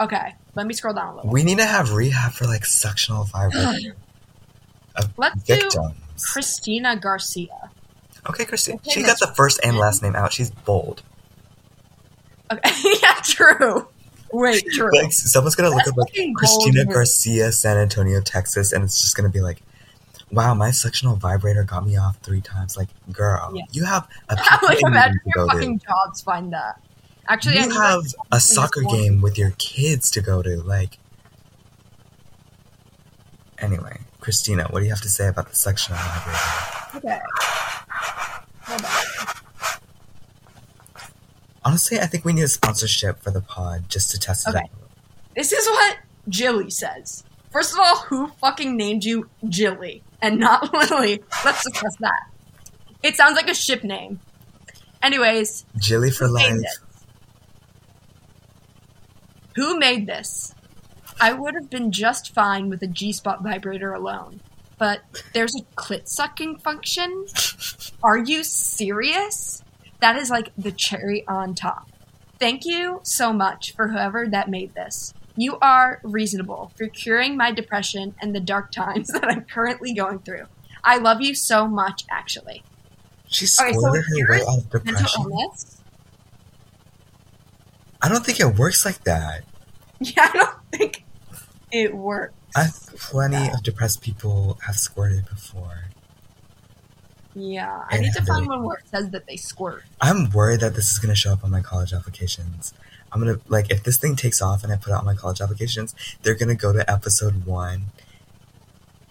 [0.00, 1.30] Okay, let me scroll down a little.
[1.30, 3.96] We need to have rehab for like suctional vibrator
[4.96, 5.70] of Let's do.
[6.32, 7.70] Christina Garcia.
[8.28, 8.78] Okay, Christina.
[8.88, 10.32] She got the first and last name out.
[10.32, 11.02] She's bold.
[12.50, 12.70] Okay,
[13.02, 13.88] yeah, true.
[14.32, 14.90] Wait, true.
[14.92, 16.84] Like someone's gonna look That's up like Christina.
[16.86, 19.62] Garcia, San Antonio, Texas, and it's just gonna be like,
[20.30, 23.64] "Wow, my sectional vibrator got me off three times." Like, girl, Yeah.
[23.72, 25.54] you have a like, imagine your go to.
[25.54, 26.80] fucking jobs find that.
[27.28, 30.60] Actually, I You have a soccer game with your kids to go to.
[30.62, 30.98] Like,
[33.58, 36.38] anyway, Christina, what do you have to say about the sectional vibrator?
[36.96, 37.20] Okay.
[41.64, 44.58] Honestly, I think we need a sponsorship for the pod just to test it Okay.
[44.60, 44.70] out.
[45.34, 45.96] This is what
[46.28, 47.24] Jilly says.
[47.50, 51.22] First of all, who fucking named you Jilly and not Lily?
[51.44, 52.30] Let's discuss that.
[53.02, 54.20] It sounds like a ship name.
[55.02, 56.60] Anyways, Jilly for who made life.
[56.62, 56.80] this?
[59.56, 60.54] Who made this?
[61.20, 64.40] I would have been just fine with a G spot vibrator alone.
[64.78, 65.02] But
[65.34, 67.26] there's a clit sucking function?
[68.02, 69.62] Are you serious?
[70.00, 71.88] That is like the cherry on top.
[72.40, 75.14] Thank you so much for whoever that made this.
[75.36, 80.20] You are reasonable for curing my depression and the dark times that I'm currently going
[80.20, 80.46] through.
[80.84, 82.62] I love you so much, actually.
[83.26, 85.32] She Okay, so squirted her way out of depression.
[88.02, 89.44] I don't think it works like that.
[90.00, 91.04] Yeah, I don't think
[91.72, 92.34] it works.
[92.54, 92.66] I
[92.98, 95.84] plenty of depressed people have squirted before.
[97.34, 99.82] Yeah, I And need to find one where it says that they squirt.
[100.00, 102.72] I'm worried that this is gonna show up on my college applications.
[103.12, 105.94] I'm gonna like if this thing takes off and I put out my college applications,
[106.22, 107.86] they're gonna go to episode one,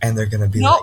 [0.02, 0.82] and they're gonna be like,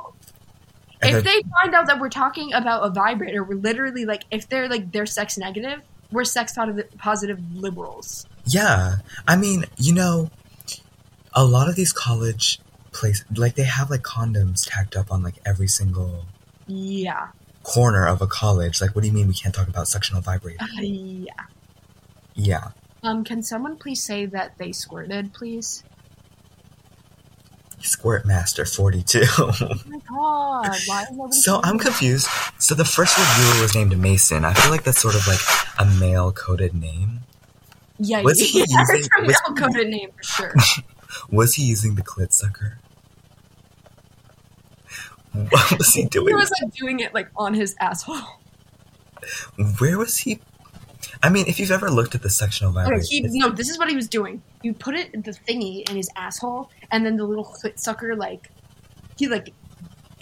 [1.02, 4.68] if they find out that we're talking about a vibrator, we're literally like, if they're
[4.68, 8.26] like they're sex negative, we're sex positive, positive liberals.
[8.44, 8.96] yeah.
[9.26, 10.30] I mean, you know,
[11.32, 12.60] a lot of these college
[12.92, 16.24] places, like they have like condoms tacked up on like every single
[16.70, 17.28] Yeah,
[17.64, 18.80] corner of a college.
[18.80, 20.62] Like, what do you mean we can't talk about sectional vibrator?
[20.62, 21.32] Uh, yeah.
[22.34, 22.68] Yeah.
[23.02, 25.82] Um, can someone please say that they squirted, please?
[27.80, 29.22] Squirt Master 42.
[29.38, 29.52] Oh
[29.86, 32.28] my god, why is so I'm confused.
[32.58, 34.44] So the first reviewer was named Mason.
[34.44, 35.40] I feel like that's sort of like
[35.78, 37.20] a male coded name.
[37.98, 40.54] Yeah, Was he yeah, using- a male coded name for sure.
[41.30, 42.78] Was he using the clit sucker?
[45.32, 46.28] What was he doing?
[46.28, 48.16] he was like doing it like on his asshole.
[49.78, 50.40] Where was he?
[51.22, 53.78] I mean, if you've ever looked at the sectional Okay, vibrator, he, no, this is
[53.78, 54.42] what he was doing.
[54.62, 58.50] You put it the thingy in his asshole, and then the little clit sucker like
[59.16, 59.52] he like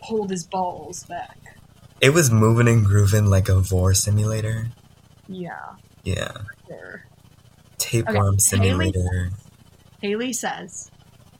[0.03, 1.39] pulled his balls back.
[2.01, 4.69] it was moving and grooving like a vor simulator.
[5.29, 6.33] Yeah, Yeah,
[6.67, 7.05] sure.
[7.79, 9.31] tapeworm Okay, simulator.
[10.01, 10.91] Haley says,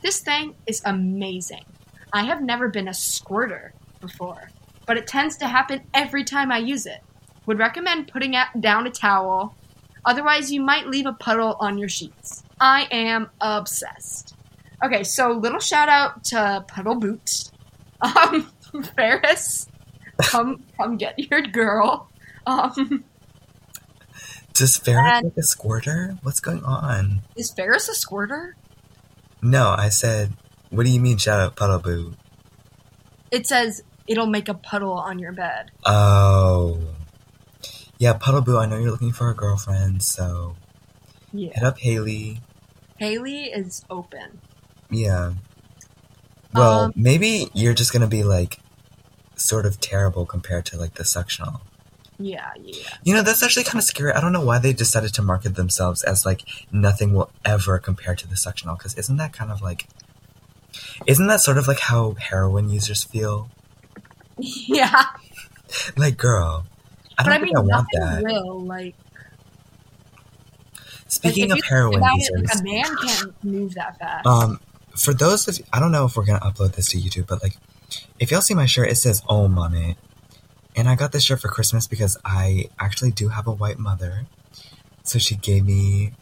[0.03, 1.65] "This thing is amazing.
[2.13, 4.51] I have never been a squirter before,
[4.87, 7.03] but it tends to happen every time I use it.
[7.47, 9.55] Would recommend putting down a towel.
[10.05, 12.43] Otherwise, you might leave a puddle on your sheets.
[12.61, 14.35] I am obsessed."
[14.85, 17.51] Okay, so little shout out to Puddle Boot,
[18.01, 18.51] um,
[18.97, 19.67] Ferris.
[20.23, 22.09] Come, come get your girl.
[22.47, 23.05] Um,
[24.55, 26.19] Does Ferris And- like a squirter?
[26.23, 27.23] What's going on?
[27.37, 28.57] is Ferris a squirter?
[29.43, 30.33] No, I said,
[30.71, 32.15] what do you mean shout out Puddle Boo?
[33.31, 35.71] It says it'll make a puddle on your bed.
[35.85, 36.81] Oh.
[37.99, 40.57] Yeah, Puddle Boo, I know you're looking for a girlfriend, so
[41.33, 41.51] Yeah.
[41.55, 42.41] hit up Haley.
[42.99, 44.41] Haley is open.
[44.91, 45.33] Yeah.
[46.55, 48.61] Well, Um, maybe you're just gonna be like
[49.37, 51.61] sort of terrible compared to like the sectional.
[52.19, 52.75] Yeah, yeah.
[53.05, 54.13] You know, that's actually kind of scary.
[54.13, 58.17] I don't know why they decided to market themselves as like nothing will ever compare
[58.17, 59.87] to the sectional because isn't that kind of like
[61.07, 63.51] isn't that sort of like how heroin users feel?
[64.41, 65.07] Yeah.
[65.97, 66.65] Like, girl,
[67.19, 68.23] I don't I think mean I want that.
[68.23, 68.95] will like
[71.09, 74.27] Speaking like, of heroin users, it, a man can't move that fast.
[74.27, 74.61] Um,
[74.95, 77.57] for those of I don't know if we're gonna upload this to YouTube, but like,
[78.21, 79.97] if y'all see my shirt, it says "Om" on it,
[80.77, 84.27] and I got this shirt for Christmas because I actually do have a white mother,
[85.03, 86.13] so she gave me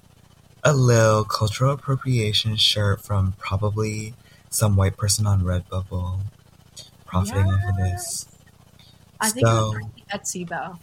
[0.63, 4.15] a little cultural appropriation shirt from probably
[4.51, 6.21] some white person on Redbubble,
[7.05, 8.27] profiting off of this.
[9.21, 10.79] I think it was so- probably Etsy though.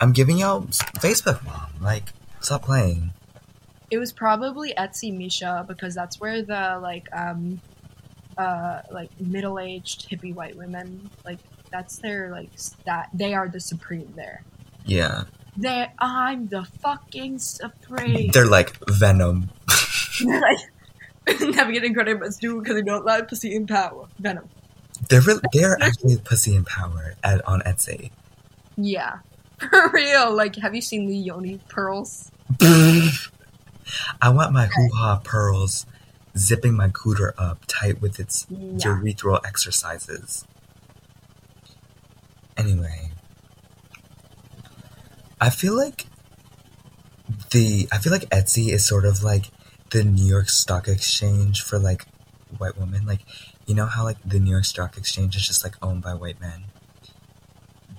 [0.00, 1.70] I'm giving y'all Facebook, mom.
[1.80, 3.12] Like, stop playing.
[3.90, 7.60] It was probably Etsy Misha because that's where the like um
[8.38, 11.38] uh like middle aged hippie white women like
[11.70, 12.50] that's their like
[12.86, 14.42] that they are the supreme there.
[14.86, 15.24] Yeah,
[15.56, 18.30] They I'm the fucking supreme.
[18.32, 19.50] they're like Venom.
[21.40, 24.08] Like credit but do because they don't like pussy in power.
[24.18, 24.48] Venom.
[25.08, 28.10] They're re- they're actually pussy in power at on Etsy.
[28.76, 29.18] Yeah.
[29.58, 30.32] For real.
[30.34, 32.30] Like have you seen the Yoni pearls?
[34.20, 35.86] I want my hoo ha pearls
[36.36, 38.78] zipping my cooter up tight with its Yeah.
[38.88, 40.44] urethral exercises.
[42.56, 43.10] Anyway,
[45.40, 46.06] I feel like
[47.50, 49.46] the I feel like Etsy is sort of like
[49.92, 52.06] the New York Stock Exchange for like
[52.58, 53.06] white women.
[53.06, 53.20] Like
[53.66, 56.40] you know how like the New York Stock Exchange is just like owned by white
[56.40, 56.64] men.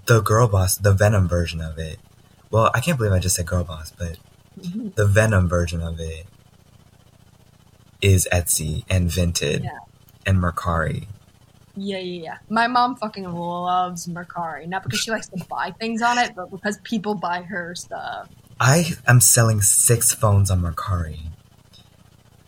[0.05, 1.99] The girl boss, the Venom version of it.
[2.51, 4.17] Well, I can't believe I just said girl boss, but
[4.59, 4.93] Mhm.
[4.95, 6.27] the Venom version of it
[8.01, 9.77] is Etsy and Vinted Yeah.
[10.25, 11.07] and Mercari.
[11.75, 12.37] Yeah, yeah, yeah.
[12.49, 14.67] My mom fucking loves Mercari.
[14.67, 18.29] Not because she likes to buy things on it, but because people buy her stuff.
[18.59, 21.19] I am selling six phones on Mercari.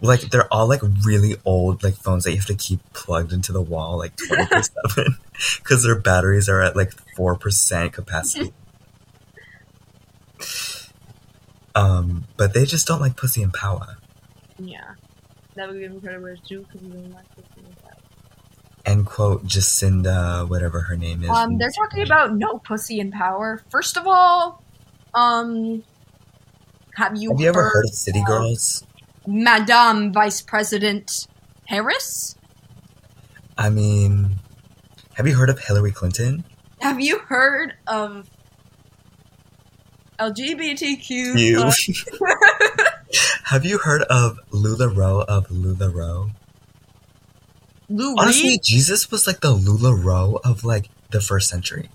[0.02, 3.52] Like they're all like really old like phones that you have to keep plugged into
[3.52, 5.18] the wall like twenty four seven
[5.58, 8.54] because their batteries are at like four percent capacity.
[11.76, 13.98] um, but they just don't like pussy and power.
[14.60, 14.96] Yeah.
[15.56, 17.98] That would give him credit where it's due because he doesn't like this and that.
[18.86, 21.30] End quote Jacinda, whatever her name is.
[21.30, 23.64] Um, they're talking about no pussy and power.
[23.70, 24.62] First of all,
[25.14, 25.84] um,
[26.96, 28.86] have you Have you ever heard of City Girls?
[29.28, 31.28] Madame Vice President
[31.68, 32.36] Harris?
[33.58, 34.36] I mean,
[35.16, 36.44] have you heard of Hillary Clinton?
[36.82, 38.30] Have you heard of
[40.20, 41.40] LGBTQ?
[41.40, 41.72] You.
[43.46, 44.88] have you heard of Lula?
[44.88, 46.32] Lularoe of Lularoe?
[47.88, 51.90] Lou Honestly, Jesus was like the Lula Lularoe of like the first century.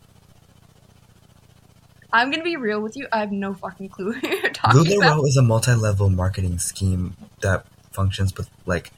[2.12, 3.06] I'm gonna be real with you.
[3.12, 5.18] I have no fucking clue who you're talking about.
[5.18, 8.92] Lularoe is a multi-level marketing scheme that functions with like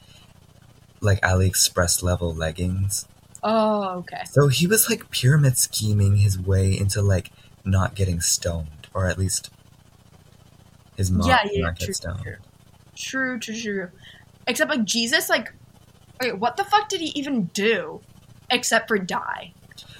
[1.01, 3.07] like AliExpress level leggings.
[3.43, 4.23] Oh, okay.
[4.31, 7.31] So he was like pyramid scheming his way into like
[7.65, 9.49] not getting stoned, or at least
[10.95, 12.21] his mom Yeah, did yeah, not get stoned.
[12.23, 12.35] true.
[12.95, 13.89] True, true, true.
[14.47, 15.51] Except like Jesus, like,
[16.21, 18.01] wait, what the fuck did he even do?
[18.49, 19.53] Except for die.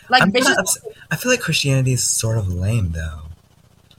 [0.09, 0.63] Like, I'm bitches, kinda
[1.11, 3.21] I feel like Christianity is sort of lame though,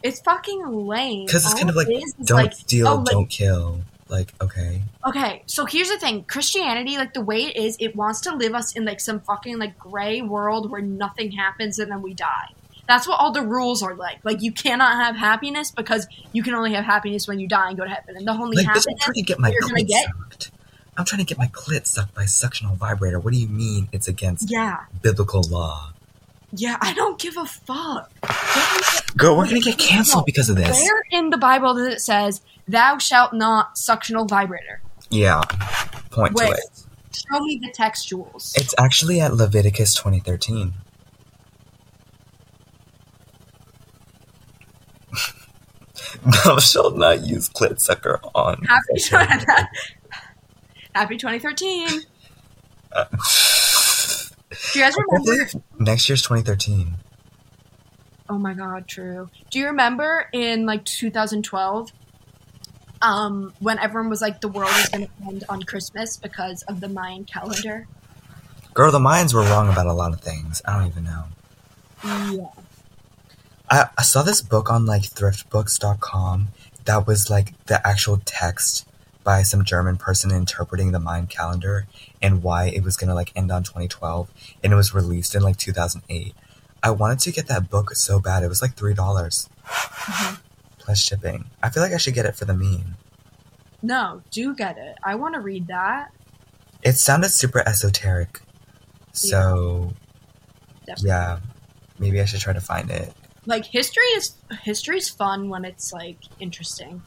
[0.02, 1.26] it's fucking lame.
[1.26, 3.26] because it's All kind of like it is is, don't like, steal, oh, like- don't
[3.30, 3.80] kill.
[4.06, 8.20] Like okay, Okay, so here's the thing: Christianity, like the way it is, it wants
[8.22, 12.02] to live us in like some fucking like gray world where nothing happens and then
[12.02, 12.48] we die.
[12.86, 14.18] That's what all the rules are like.
[14.22, 17.78] Like you cannot have happiness because you can only have happiness when you die and
[17.78, 18.14] go to heaven.
[18.18, 20.50] And the only like bitch, I'm happiness trying to get my clit get- sucked.
[20.98, 23.18] I'm trying to get my clit sucked by a suctional vibrator.
[23.18, 25.92] What do you mean it's against Yeah, biblical law?
[26.56, 28.10] Yeah, I don't give a fuck.
[29.16, 30.80] Girl, we're gonna get canceled because of this.
[30.82, 34.80] Where in the Bible does it says, "Thou shalt not suctional vibrator"?
[35.10, 35.40] Yeah,
[36.10, 36.60] point to it.
[37.12, 38.52] Show me the textuals.
[38.56, 40.74] It's actually at Leviticus 2013.
[46.44, 48.64] Thou shalt not use clit sucker on.
[48.64, 49.00] Happy,
[50.94, 52.02] Happy 2013.
[52.92, 53.04] Uh,
[54.72, 55.50] Do you guys remember?
[55.78, 56.94] Next year's 2013.
[58.28, 59.28] Oh my god, true.
[59.50, 61.92] Do you remember in like 2012,
[63.02, 66.80] um, when everyone was like, the world is going to end on Christmas because of
[66.80, 67.86] the Mayan calendar?
[68.72, 70.62] Girl, the Mayans were wrong about a lot of things.
[70.64, 71.24] I don't even know.
[72.04, 72.46] Yeah.
[73.70, 76.48] I, I saw this book on like thriftbooks.com
[76.84, 78.86] that was like the actual text
[79.22, 81.86] by some German person interpreting the Mayan calendar
[82.24, 84.30] and why it was gonna like end on 2012
[84.62, 86.34] and it was released in like 2008.
[86.82, 88.42] I wanted to get that book so bad.
[88.42, 90.40] It was like three dollars Mhm.
[90.78, 91.44] plus shipping.
[91.62, 92.96] I feel like I should get it for the meme.
[93.82, 94.96] No, do get it.
[95.04, 96.10] I want to read that.
[96.82, 98.40] It sounded super esoteric,
[99.12, 99.92] so
[100.86, 101.08] Definitely.
[101.08, 101.38] yeah,
[101.98, 103.12] maybe I should try to find it.
[103.46, 104.32] Like history is
[104.62, 107.02] history's fun when it's like interesting.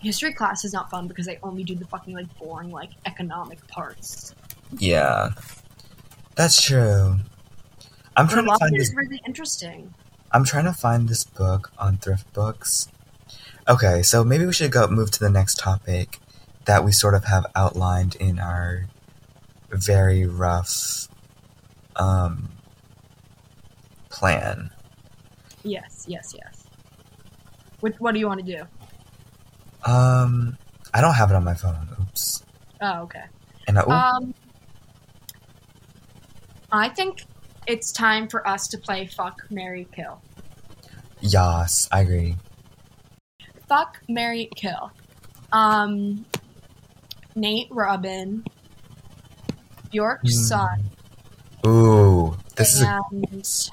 [0.00, 3.66] History class is not fun because they only do the fucking like boring like economic
[3.68, 4.34] parts.
[4.76, 5.30] Yeah,
[6.36, 7.18] that's true.
[8.16, 9.94] I'm trying to find this really interesting.
[10.32, 12.88] I'm trying to find this book on thrift books.
[13.68, 16.18] Okay, so maybe we should go move to the next topic
[16.64, 18.86] that we sort of have outlined in our
[19.70, 21.08] very rough
[21.96, 22.48] um,
[24.10, 24.70] plan.
[25.62, 26.66] Yes, yes, yes.
[27.80, 28.62] What What do you want to do?
[29.90, 30.58] Um,
[30.92, 31.88] I don't have it on my phone.
[32.00, 32.42] Oops.
[32.80, 33.24] Oh, okay.
[33.66, 34.34] And I, ooh, Um,
[36.70, 37.24] I think
[37.66, 40.20] it's time for us to play Fuck, Mary, Kill.
[41.20, 42.36] yes, I agree.
[43.68, 44.90] Fuck, Mary, Kill.
[45.52, 46.26] Um,
[47.34, 48.44] Nate Robin,
[49.90, 50.44] Bjork's Hmm.
[50.44, 50.84] son,
[51.66, 53.70] Ooh, this is a, and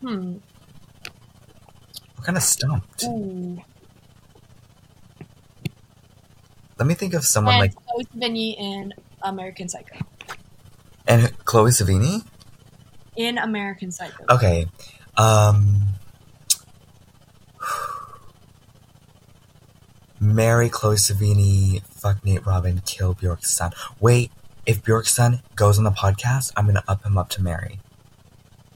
[0.00, 0.36] hmm,
[2.18, 3.04] we're kind of stumped.
[3.04, 3.62] ooh,
[6.78, 9.96] Let me think of someone and like Chloe Sevigny in American Psycho.
[11.06, 12.24] And Chloe Sevigny.
[13.16, 14.24] In American Psycho.
[14.30, 14.66] Okay.
[15.16, 15.82] Um
[20.18, 23.72] Marry Chloe Sevigny, fuck Nate Robin, kill Bjork's son.
[24.00, 24.30] Wait,
[24.64, 27.78] if Bjork's son goes on the podcast, I'm gonna up him up to Mary.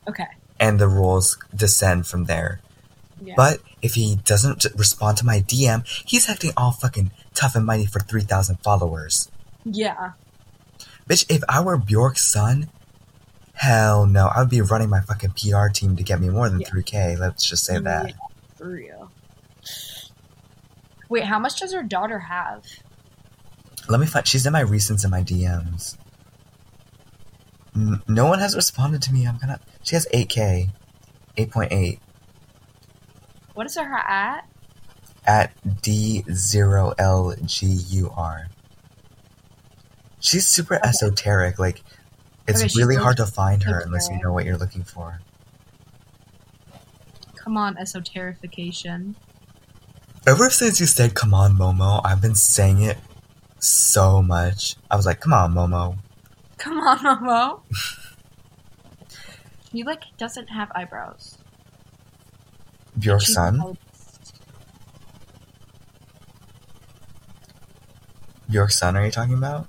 [0.08, 0.26] Okay.
[0.58, 2.60] And the rules descend from there.
[3.22, 3.34] Yeah.
[3.36, 7.86] But if he doesn't respond to my DM, he's acting all fucking tough and mighty
[7.86, 9.30] for 3,000 followers.
[9.64, 10.12] yeah.
[11.10, 12.70] Bitch, if I were Bjork's son,
[13.54, 16.60] hell no, I would be running my fucking PR team to get me more than
[16.60, 16.68] Yeah.
[16.68, 17.18] 3K.
[17.18, 18.12] Let's just say that.
[18.56, 19.10] For real.
[21.08, 22.64] Wait, how much does her daughter have?
[23.88, 24.24] Let me find.
[24.24, 25.96] She's in my recents and my DMs.
[28.06, 29.26] No one has responded to me.
[29.26, 29.58] I'm gonna.
[29.82, 30.68] She has 8K.
[31.36, 31.98] 8.8
[33.54, 34.46] What is her at?
[35.26, 38.46] at D0LGUR.
[40.20, 40.88] She's super Okay.
[40.88, 41.58] esoteric.
[41.58, 41.82] Like,
[42.46, 45.20] it's Okay, really hard to find her unless you know what you're looking for.
[47.42, 49.14] Come on, esoterification.
[50.26, 52.98] Ever since you said "Come on, Momo," I've been saying it
[53.58, 54.76] so much.
[54.90, 55.96] I was like, "Come on, Momo."
[56.58, 57.62] Come on, Momo.
[59.70, 61.38] she like doesn't have eyebrows.
[63.00, 63.76] Your son.
[68.50, 68.96] Bjork's son.
[68.96, 69.68] Are you talking about?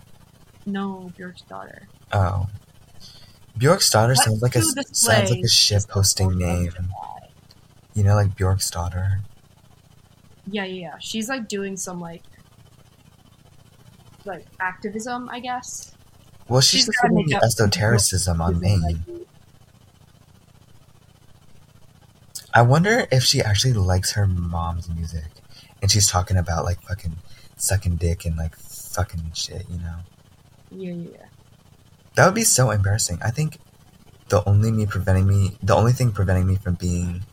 [0.65, 1.87] No, Bjork's daughter.
[2.11, 2.47] Oh,
[3.57, 6.71] Bjork's daughter Let's sounds like a sounds like a ship posting name.
[7.93, 9.21] You know, like Bjork's daughter.
[10.49, 10.95] Yeah, yeah, yeah.
[10.99, 12.23] She's like doing some like
[14.25, 15.95] like activism, I guess.
[16.47, 18.97] Well, she's, She's doing the esotericism on Like,
[22.53, 25.23] I wonder if she actually likes her mom's music,
[25.81, 27.17] and she's talking about like fucking
[27.55, 29.65] sucking dick and like fucking shit.
[29.69, 29.95] You know,
[30.71, 31.25] yeah, yeah, yeah.
[32.15, 33.19] that would be so embarrassing.
[33.23, 33.57] I think
[34.29, 37.23] the only me preventing me, the only thing preventing me from being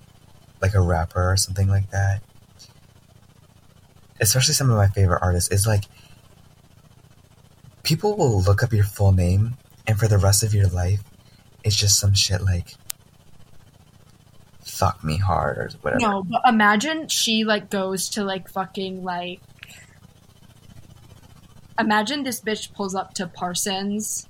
[0.61, 2.23] like a rapper or something like that,
[4.21, 5.85] especially some of my favorite artists, is like
[7.83, 11.03] people will look up your full name, and for the rest of your life,
[11.65, 12.75] it's just some shit like
[14.61, 16.01] fuck me hard or whatever.
[16.01, 19.41] No, but imagine she like goes to like fucking like.
[21.79, 24.27] Imagine this bitch pulls up to Parsons,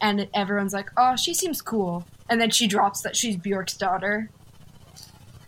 [0.00, 4.30] and everyone's like, "Oh, she seems cool," and then she drops that she's Bjork's daughter.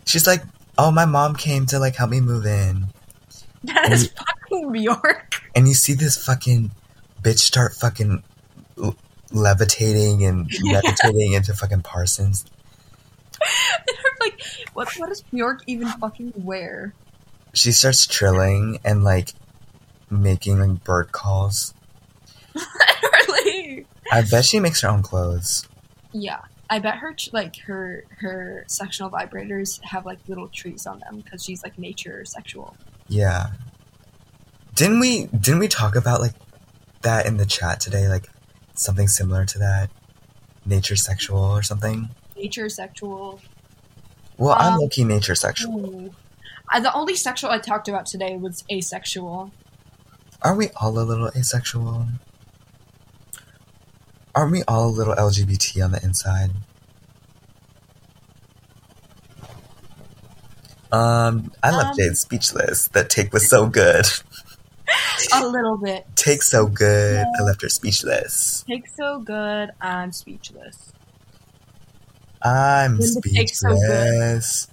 [0.05, 0.41] She's like,
[0.77, 2.87] oh, my mom came to like help me move in,
[3.65, 5.43] That is fucking Bjork.
[5.55, 6.71] and you see this fucking
[7.21, 8.23] bitch start fucking
[8.81, 8.95] l-
[9.31, 10.79] levitating and Yeah.
[10.83, 12.45] levitating into fucking Parsons.
[14.21, 14.41] like,
[14.73, 14.89] what?
[14.97, 16.93] What does Bjork even fucking wear?
[17.53, 19.33] She starts trilling and like
[20.09, 21.73] making like bird calls.
[22.53, 23.85] Literally.
[24.11, 25.67] I bet she makes her own clothes.
[26.11, 31.21] Yeah, I bet her like her her sectional vibrators have like little trees on them
[31.21, 32.75] because she's like nature sexual.
[33.07, 33.51] Yeah.
[34.75, 36.33] Didn't we didn't we talk about like
[37.01, 38.07] that in the chat today?
[38.07, 38.29] Like
[38.73, 39.89] something similar to that?
[40.65, 42.09] Nature sexual or something?
[42.35, 43.39] Nature sexual.
[44.37, 45.79] Well, I'm Um, low key nature sexual.
[45.79, 46.15] Ooh.
[46.81, 49.51] The only sexual I talked about today was asexual.
[50.41, 52.07] Aren't we all a little asexual?
[54.35, 56.51] Aren't we all a little LGBT on the inside?
[60.91, 62.87] Um, I left Um, Jade speechless.
[62.89, 64.05] That take was so good.
[65.33, 66.07] A little bit.
[66.15, 67.23] Take so good.
[67.39, 68.63] I left her speechless.
[68.67, 69.69] Take so good.
[69.81, 70.93] I'm speechless.
[72.41, 74.67] I'm When the so speechless.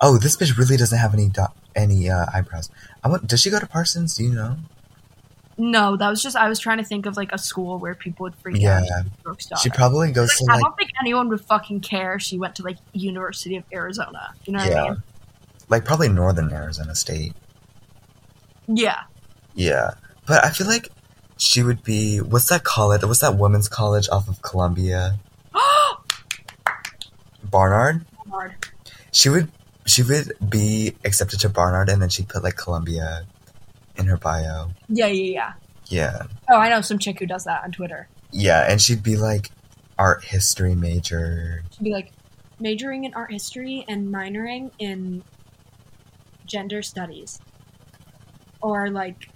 [0.00, 1.46] Oh, this bitch really doesn't have any do-
[1.76, 2.70] any uh, eyebrows.
[3.04, 3.26] I want.
[3.26, 4.16] Does she go to Parsons?
[4.16, 4.56] Do you know?
[5.58, 8.24] No, that was just I was trying to think of like a school where people
[8.24, 8.78] would freak Yeah.
[8.78, 8.84] out.
[8.84, 9.70] Yeah, she was Bjork's She daughter.
[9.76, 12.78] probably goes to I like don't think anyone would fucking care she went to like
[12.92, 14.34] University of Arizona.
[14.44, 15.02] You know what I mean?
[15.68, 17.34] like probably Northern Arizona State.
[18.66, 19.00] Yeah.
[19.54, 19.90] Yeah,
[20.26, 20.88] but I feel like
[21.36, 22.18] she would be.
[22.18, 23.02] What's that college?
[23.04, 25.18] What's that women's college off of Columbia?
[27.50, 28.06] Barnard.
[28.26, 28.54] Barnard.
[29.10, 29.50] She would.
[29.92, 33.26] She would be accepted to Barnard, and then she'd put like Columbia
[33.96, 34.70] in her bio.
[34.88, 35.52] Yeah, yeah, yeah.
[35.88, 38.08] Yeah, Oh, I know some chick who does that on Twitter.
[38.30, 39.50] yeah, and she'd be like
[39.98, 41.62] art history major.
[41.72, 42.12] She'd be like
[42.58, 45.22] majoring in art history and minoring in
[46.46, 47.40] gender studies.
[48.62, 49.28] Or like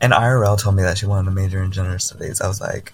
[0.00, 2.40] And IRL told me that she wanted to major in gender studies.
[2.40, 2.92] I was like,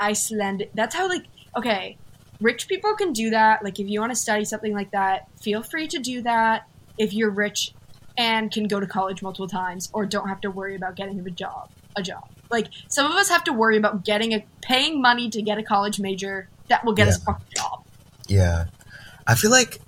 [0.00, 0.72] Icelandic.
[0.74, 1.26] That's how like
[1.56, 1.96] okay,
[2.42, 3.64] rich people can do that.
[3.64, 6.68] Like if you want to study something like that, feel free to do that.
[6.98, 7.72] If you're rich
[8.18, 11.30] and can go to college multiple times or don't have to worry about getting a
[11.30, 15.30] job a job like some of us have to worry about getting a paying money
[15.30, 17.82] to get a college major that will get us a fucking job
[18.28, 18.66] Yeah.
[19.26, 19.80] I feel like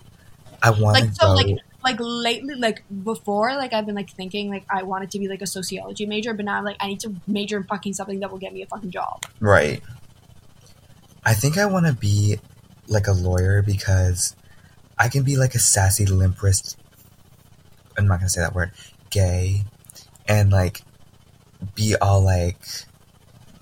[0.63, 1.35] I want like so go.
[1.35, 5.29] like like lately like before like i've been like thinking like i wanted to be
[5.29, 8.21] like a sociology major but now I'm like i need to major in fucking something
[8.21, 9.83] that will get me a fucking job Right.
[11.25, 12.39] I think I want to be
[12.87, 14.37] like a lawyer because
[14.99, 16.77] I can be like a sassy limp wrist.
[17.97, 18.73] I'm not gonna say that word.
[19.11, 19.65] Gay,
[20.29, 20.83] and like
[21.75, 22.59] be all like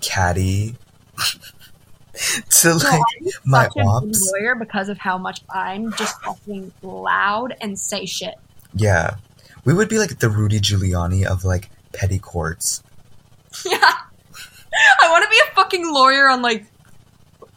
[0.01, 0.75] catty
[2.49, 4.31] to like I'm my ops.
[4.33, 8.35] lawyer because of how much i'm just fucking loud and say shit
[8.75, 9.15] Yeah,
[9.63, 12.83] we would be like the Rudy Giuliani of like petty courts.
[13.65, 13.77] yeah
[15.01, 16.65] i want to be a fucking lawyer on like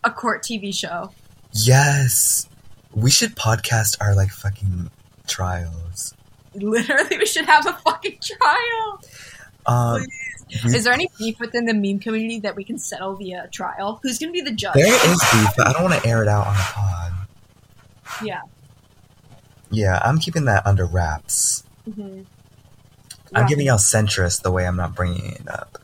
[0.06, 1.10] a court tv show.
[1.52, 2.48] Yes,
[2.94, 4.90] we should podcast our like fucking
[5.26, 6.14] trials.
[6.54, 9.00] literally we should have a fucking trial.
[9.66, 10.06] Um, we-
[10.76, 13.98] is there any beef within the meme community that we can settle via trial?
[14.04, 14.74] Who's gonna be the judge?
[14.74, 17.12] There is beef, but I don't want to air it out on a pod.
[18.22, 18.40] yeah.
[19.70, 21.64] Yeah, I'm keeping that under wraps.
[21.92, 22.22] hmm
[23.34, 25.78] I'm giving y'all centrist the way I'm not bringing it up.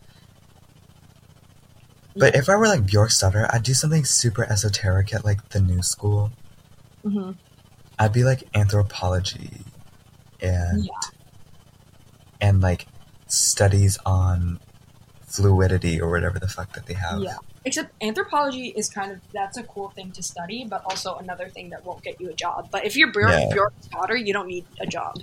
[2.16, 5.60] But if I were like Bjork Sutter, I'd do something super esoteric at like the
[5.60, 6.30] new school.
[7.02, 7.32] hmm
[7.98, 9.50] I'd be like anthropology
[10.40, 10.90] and Yeah.
[12.40, 12.86] and like
[13.28, 14.60] studies on
[15.26, 17.20] fluidity or whatever the fuck that they have.
[17.20, 17.36] Yeah.
[17.64, 21.70] Except anthropology is kind of that's a cool thing to study, but also another thing
[21.70, 22.68] that won't get you a job.
[22.70, 23.48] But if you're Bjork, Yeah.
[23.52, 25.16] Bjork's daughter, you don't need a job.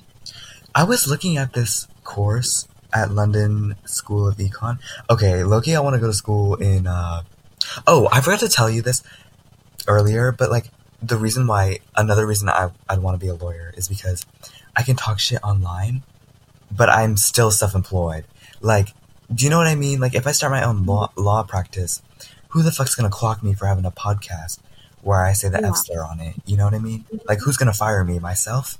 [0.73, 4.79] I was looking at this course at London School of Econ.
[5.09, 6.87] Okay, Loki, I want to go to school in.
[6.87, 7.23] Uh...
[7.85, 9.03] Oh, I forgot to tell you this
[9.87, 10.71] earlier, but like
[11.01, 14.25] the reason why, another reason I I'd want to be a lawyer is because
[14.75, 16.03] I can talk shit online,
[16.71, 18.25] but I'm still self-employed.
[18.61, 18.93] Like,
[19.33, 19.99] do you know what I mean?
[19.99, 22.01] Like, if I start my own law law practice,
[22.49, 24.59] who the fuck's gonna clock me for having a podcast
[25.01, 25.69] where I say the Yeah.
[25.69, 26.35] F slur on it?
[26.45, 27.05] You know what I mean?
[27.27, 28.19] Like, who's gonna fire me?
[28.19, 28.77] Myself?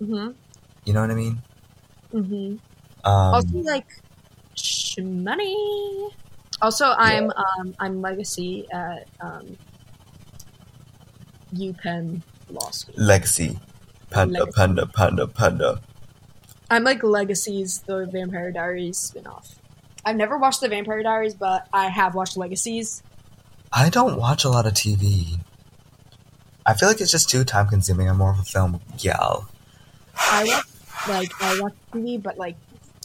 [0.00, 0.32] Mm-hmm.
[0.84, 1.42] You know what I mean?
[2.12, 2.56] Mm-hmm.
[3.04, 3.86] Um, also, like
[4.98, 6.08] money.
[6.60, 9.56] Also, I'm um I'm legacy at um
[11.54, 12.94] UPenn Law School.
[12.96, 13.58] Legacy.
[14.10, 14.56] Panda, Legacy.
[14.56, 15.80] panda, panda, panda.
[16.70, 19.56] I'm like Legacy's the Vampire Diaries spin-off.
[20.04, 23.02] I've never watched the Vampire Diaries, but I have watched Legacies.
[23.72, 25.38] I don't watch a lot of TV.
[26.64, 28.08] I feel like it's just too time consuming.
[28.08, 29.48] I'm more of a film gal.
[30.16, 30.64] I watch
[31.08, 32.56] like I watch TV, but like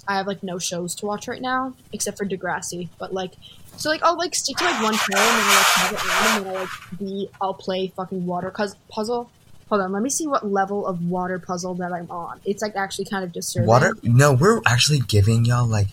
[0.08, 2.90] I have like no shows to watch right now except for Degrassi.
[2.98, 3.34] But like,
[3.78, 6.08] so like I'll like stick to like one show and then I'll like have it
[6.08, 9.30] random and I'll like be I'll play fucking water cuz puzzle.
[9.70, 12.40] Hold on, let me see what level of water puzzle that I'm on.
[12.46, 13.68] It's like actually kind of disturbing.
[13.68, 13.94] Water?
[14.02, 15.90] No, we're actually giving y'all like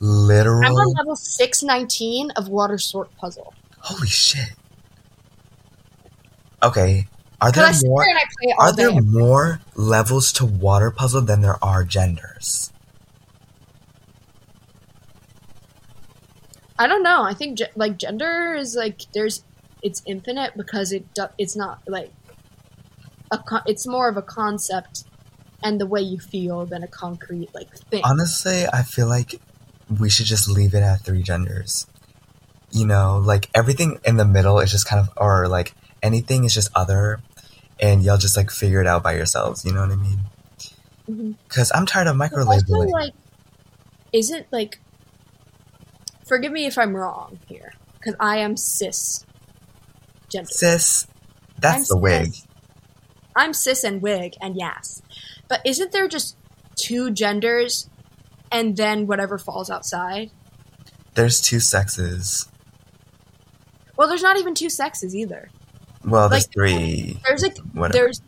[0.00, 0.64] literal.
[0.64, 3.52] I'm on level six nineteen of water sort puzzle.
[3.80, 4.52] Holy shit.
[6.62, 7.08] Okay,
[7.40, 8.02] are there more?
[8.02, 12.70] and I play all Are there more levels to water puzzle than there are genders?
[16.80, 17.22] I don't know.
[17.22, 19.44] I think ge- like gender is like there's
[19.82, 22.10] it's infinite because it do- it's not like
[23.30, 25.04] a con- it's more of a concept
[25.62, 28.00] and the way you feel than a concrete like thing.
[28.02, 29.34] Honestly, I feel like
[30.00, 31.86] we should just leave it at three genders.
[32.70, 36.54] You know, like everything in the middle is just kind of, or like anything is
[36.54, 37.20] just other,
[37.78, 39.66] and y'all just like figure it out by yourselves.
[39.66, 40.20] You know what I mean?
[41.10, 41.34] Mhm.
[41.46, 42.90] Because I'm tired of micro labeling.
[42.90, 43.12] like,
[44.14, 44.80] is it like?
[46.30, 49.26] Forgive me if I'm wrong here, because I am cis
[50.28, 50.48] gender.
[50.48, 51.08] Sis,
[51.58, 52.26] that's I'm the wig.
[52.34, 52.46] cis.
[53.34, 55.02] I'm cis and wig and yes,
[55.48, 56.36] but isn't there just
[56.76, 57.90] two genders,
[58.52, 60.30] and then whatever falls outside?
[61.14, 62.48] There's two sexes.
[63.96, 65.50] Well, there's not even two sexes either.
[66.04, 67.20] Well, there's Like- three.
[67.26, 67.92] There's like Whatever.
[68.04, 68.22] there's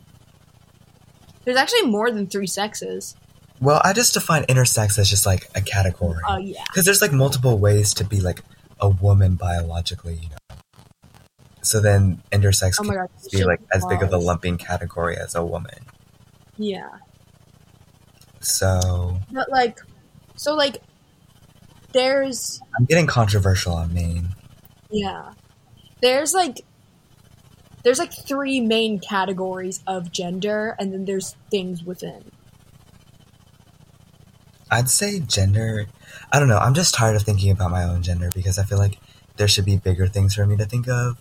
[1.44, 3.14] there's actually more than three sexes.
[3.62, 6.20] Well, I just define intersex as just like a category.
[6.28, 6.64] Oh yeah.
[6.66, 8.40] Because there's like multiple ways to be like
[8.80, 10.56] a woman biologically, you know.
[11.62, 13.08] So then intersex Oh can god.
[13.30, 15.78] be like as big of a lumping category as a woman.
[16.58, 16.88] Yeah.
[18.40, 19.78] So But like
[20.34, 20.82] so like
[21.92, 24.30] there's I'm getting controversial on Maine.
[24.90, 25.34] yeah.
[26.00, 26.64] There's like
[27.84, 32.31] there's like three main categories of gender and then there's things within.
[34.72, 35.86] I'd say gender.
[36.32, 36.58] I don't know.
[36.58, 38.98] I'm just tired of thinking about my own gender because I feel like
[39.36, 41.18] there should be bigger things for me to think of.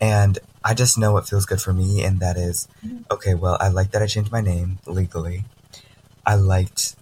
[0.00, 3.04] And I just know what feels good for me, and that is Mhm.
[3.10, 5.44] okay, well, I like that I changed my name legally.
[6.26, 6.96] I liked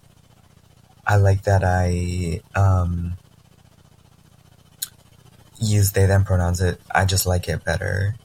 [1.07, 3.17] I like that I um,
[5.59, 6.61] use they them pronouns.
[6.61, 8.15] It I just like it better,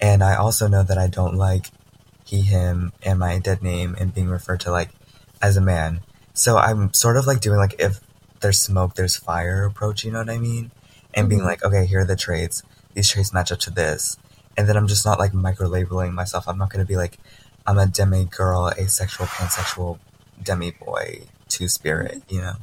[0.00, 1.70] and I also know that I don't like
[2.24, 4.90] he him and my dead name and being referred to like
[5.40, 6.00] as a man.
[6.34, 8.00] So I'm sort of like doing like if
[8.40, 10.04] there's smoke, there's fire approach.
[10.04, 10.72] You know what I mean?
[11.14, 11.46] And being Mhm.
[11.46, 12.62] like, okay, here are the traits.
[12.94, 14.18] These traits match up to this,
[14.56, 16.48] and then I'm just not like micro labeling myself.
[16.48, 17.18] I'm not gonna be like
[17.66, 20.00] I'm a demi girl, asexual, pansexual,
[20.42, 22.22] demi boy, two spirit.
[22.28, 22.54] You know?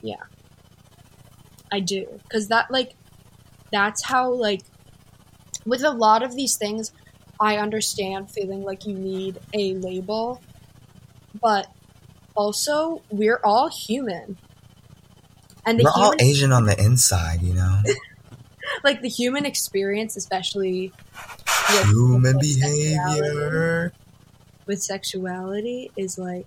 [0.00, 0.22] Yeah.
[1.72, 2.94] I do because that like
[3.72, 4.62] that's how like
[5.66, 6.92] with a lot of these things
[7.40, 10.42] I understand feeling like you need a label
[11.40, 11.66] but
[12.34, 14.36] also we're all human
[15.66, 17.42] and the We're all Asian on the inside.
[17.42, 17.82] You know?
[18.84, 20.92] like the human experience especially
[21.70, 23.92] with, Human with sexuality- behavior.
[24.66, 26.46] with sexuality is like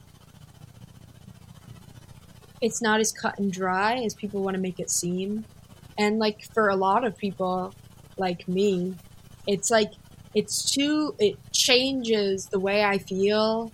[2.61, 5.43] it's not as cut and dry as people want to make it seem
[5.97, 7.73] and like for a lot of people
[8.17, 8.95] like me
[9.47, 9.91] it's like
[10.35, 13.71] it's too it changes the way i feel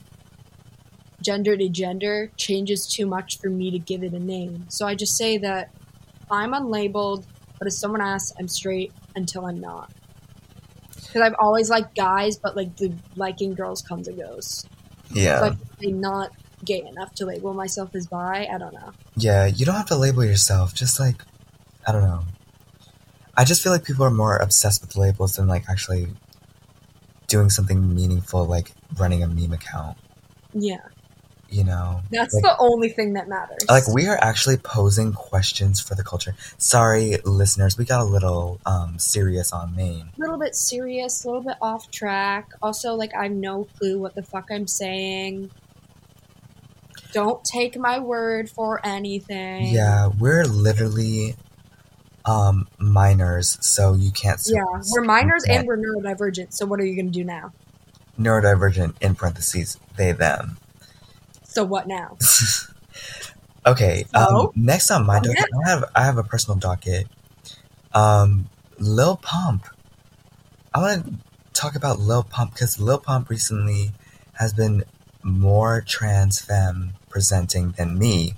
[1.22, 4.94] gender to gender changes too much for me to give it a name so i
[4.96, 5.70] just say that
[6.30, 7.24] i'm unlabeled
[7.58, 9.90] but if someone asks i'm straight until i'm not
[10.96, 14.66] because i've always liked guys but like the liking girls comes and goes
[15.12, 15.40] Yeah.
[15.42, 15.54] like
[15.84, 16.32] I'm not
[16.66, 18.48] gay enough to label myself as bi.
[18.52, 18.92] I don't know.
[19.16, 20.74] Yeah, you don't have to label yourself.
[20.74, 21.22] Just like,
[21.86, 22.24] I don't know.
[23.38, 26.08] I just feel like people are more obsessed with labels than like actually
[27.28, 29.98] doing something meaningful, like running a meme account.
[30.54, 30.82] Yeah,
[31.50, 33.60] You know, that's Like- the only thing that matters.
[33.70, 36.36] like we are actually posing questions for the culture.
[36.58, 40.10] Sorry, listeners, we got a little um serious on Maine.
[40.18, 42.50] a little bit serious, a little bit off track.
[42.62, 45.50] Also, like I have no clue what the fuck I'm saying.
[47.14, 49.68] Don't take my word for anything.
[49.68, 51.36] Yeah, we're literally
[52.26, 54.40] um minors, so you can't.
[54.48, 54.92] Yeah, us.
[54.94, 56.54] we're minors and we're neurodivergent.
[56.54, 57.52] So what are you gonna do now?
[58.20, 60.58] neurodivergent in parentheses they them.
[61.58, 62.16] So what now?
[63.66, 64.06] Okay.
[64.14, 67.08] Um, next on my Oh, docket, I have I have a personal docket.
[67.94, 68.48] Um,
[68.80, 69.66] Lil Pump.
[70.74, 71.14] I want to
[71.52, 73.92] talk about Lil Pump because Lil Pump recently
[74.34, 74.86] has been
[75.22, 78.36] more trans femme presenting than me.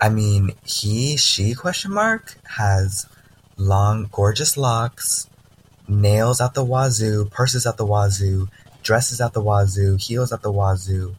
[0.00, 3.06] I mean, he, she, question mark, has
[3.56, 5.28] long, gorgeous locks,
[5.88, 8.48] nails at the wazoo, purses at the wazoo,
[8.84, 11.16] dresses at the wazoo, heels at the wazoo.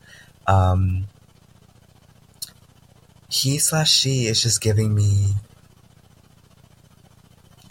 [0.48, 1.08] Um,
[3.28, 5.34] he slash she is just giving me.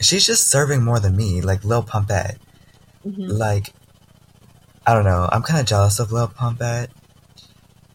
[0.01, 2.37] She's just serving more than me, like Lil Pumpette.
[3.07, 3.39] Mhm.
[3.39, 3.73] Like,
[4.87, 5.29] I don't know.
[5.33, 6.89] I'm kind of jealous of Lil Pumpette.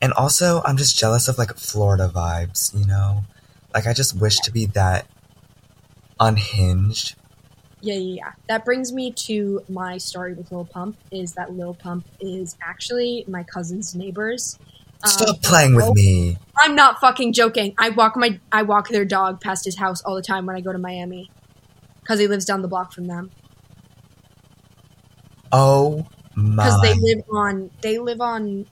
[0.02, 3.26] And also, I'm just jealous of like Florida vibes, you know?
[3.74, 5.06] Like, I just wish to be that
[6.20, 7.16] unhinged.
[7.82, 8.32] Yeah, yeah, yeah.
[8.48, 10.98] That brings me to my story with Lil Pump.
[11.12, 14.60] Is that Lil Pump is actually my cousin's neighbors.
[15.02, 16.38] Um, Stop playing with oh, me.
[16.58, 17.74] I'm not fucking joking.
[17.78, 20.62] I walk my I walk their dog past his house all the time when I
[20.62, 21.32] go to Miami,
[22.02, 23.32] because he lives down the block from them.
[25.54, 26.06] Oh
[26.36, 26.66] my!
[26.66, 28.66] Because they live on they live on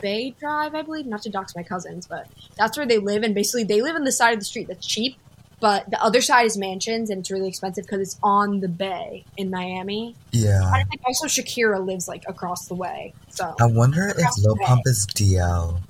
[0.00, 1.04] Bay Drive, I believe.
[1.04, 2.26] Not to dox my cousins, but
[2.56, 3.22] that's where they live.
[3.22, 5.18] And basically, they live on the side of the street that's cheap,
[5.60, 9.24] but the other side is mansions, and it's really expensive because it's on the bay
[9.36, 10.14] in Miami.
[10.32, 10.62] yeah.
[10.64, 13.14] I think also Shakira lives like across the way.
[13.30, 14.56] So I wonder if Lil.
[14.56, 15.80] Pump is DL.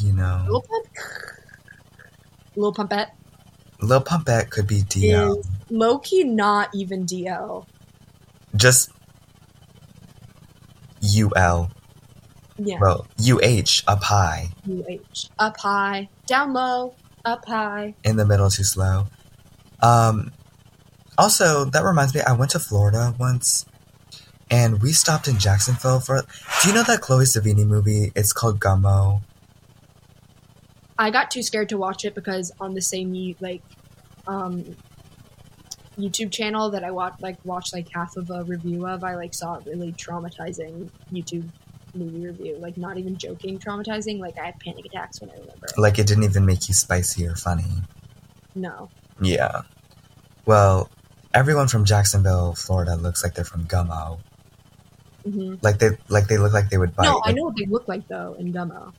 [0.00, 0.44] You know?
[0.48, 0.86] Lil Pump,
[2.54, 3.10] Lil Pumpette
[3.80, 5.38] Lil Pumpette could be DL.
[5.38, 7.66] is low key not even DL.
[8.56, 8.90] Just
[11.02, 11.70] UL.
[12.60, 14.48] Yeah, Well, UH, up high.
[14.68, 16.94] UH up high, down low,
[17.28, 17.94] up high.
[18.04, 19.06] In the middle, too slow.
[19.80, 20.32] Um,
[21.16, 23.66] also, that reminds me, I went to Florida once.
[24.50, 26.22] And we stopped in Jacksonville for.
[26.62, 28.12] Do you know that Chloe Sevigny movie?
[28.16, 29.20] It's called Gummo.
[30.98, 33.62] I got too scared to watch it because on the same like
[34.26, 34.76] um
[35.98, 39.34] YouTube channel that I watch like watched like half of a review of, I like
[39.34, 41.50] saw a really traumatizing YouTube
[41.94, 42.56] movie review.
[42.58, 44.18] Like not even joking traumatizing.
[44.20, 45.66] Like I had panic attacks when I remember.
[45.66, 45.78] it.
[45.78, 47.82] Like, it didn't even make you spicy or funny.
[48.54, 48.90] No.
[49.20, 49.62] Yeah.
[50.46, 50.90] Well,
[51.34, 54.18] everyone from Jacksonville, Florida looks like they're from Gummo.
[55.24, 57.04] hmm Like they like they look like they would bite.
[57.04, 58.92] No, I know what they look like though in Gummo.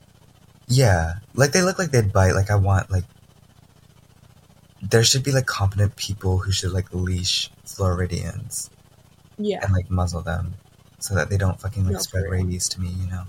[0.67, 2.33] Yeah, like they look like they'd bite.
[2.33, 3.05] Like I want like
[4.81, 8.69] there should be like competent people who should like leash Floridians
[9.37, 9.59] Yeah.
[9.63, 10.53] and like muzzle them
[10.99, 12.89] so that they don't fucking like No, spread rabies to me.
[12.89, 13.23] You know.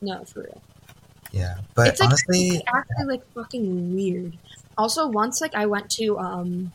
[0.00, 0.62] No, for real.
[1.32, 4.38] Yeah, but it's like honestly, it's actually like fucking weird.
[4.76, 6.72] Also, once like I went to um,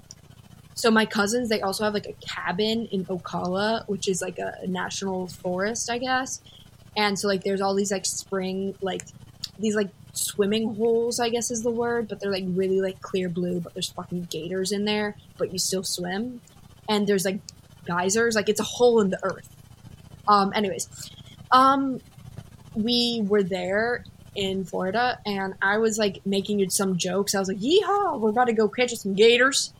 [0.75, 4.55] so my cousins they also have like a cabin in Ocala, which is like a,
[4.61, 6.41] a national forest, I guess.
[6.95, 9.03] And so like there's all these like spring like
[9.59, 13.29] these like swimming holes, I guess is the word, but they're like really like clear
[13.29, 16.41] blue, but there's fucking gators in there, but you still swim.
[16.89, 17.39] And there's like
[17.85, 19.49] geysers, like it's a hole in the earth.
[20.27, 20.87] Um, anyways,
[21.51, 21.99] um,
[22.75, 24.03] we were there
[24.35, 27.35] in Florida, and I was like making some jokes.
[27.35, 29.73] I was like, "Yeehaw, we're about to go catch some gators."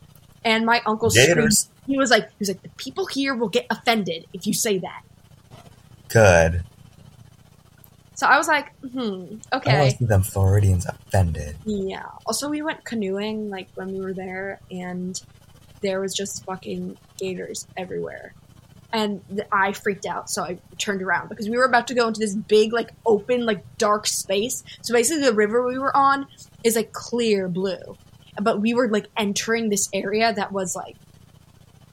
[0.44, 1.10] And my uncle.
[1.86, 4.78] He was like, "He was like, the people here will get offended if you say
[4.78, 5.02] that."
[6.14, 6.62] good.
[8.14, 11.56] So I was like, "Hmm, okay." I want okay." to see them Floridians offended.
[11.64, 12.06] Yeah.
[12.26, 15.20] Also, we went canoeing like when we were there, and
[15.82, 18.32] there was just fucking gators everywhere.
[18.96, 22.20] And I freaked out, so I turned around because we were about to go into
[22.20, 24.62] this big, like, open, like, dark space.
[24.82, 26.28] So basically, the river we were on
[26.62, 27.96] is like clear blue,
[28.40, 30.94] but we were like entering this area that was like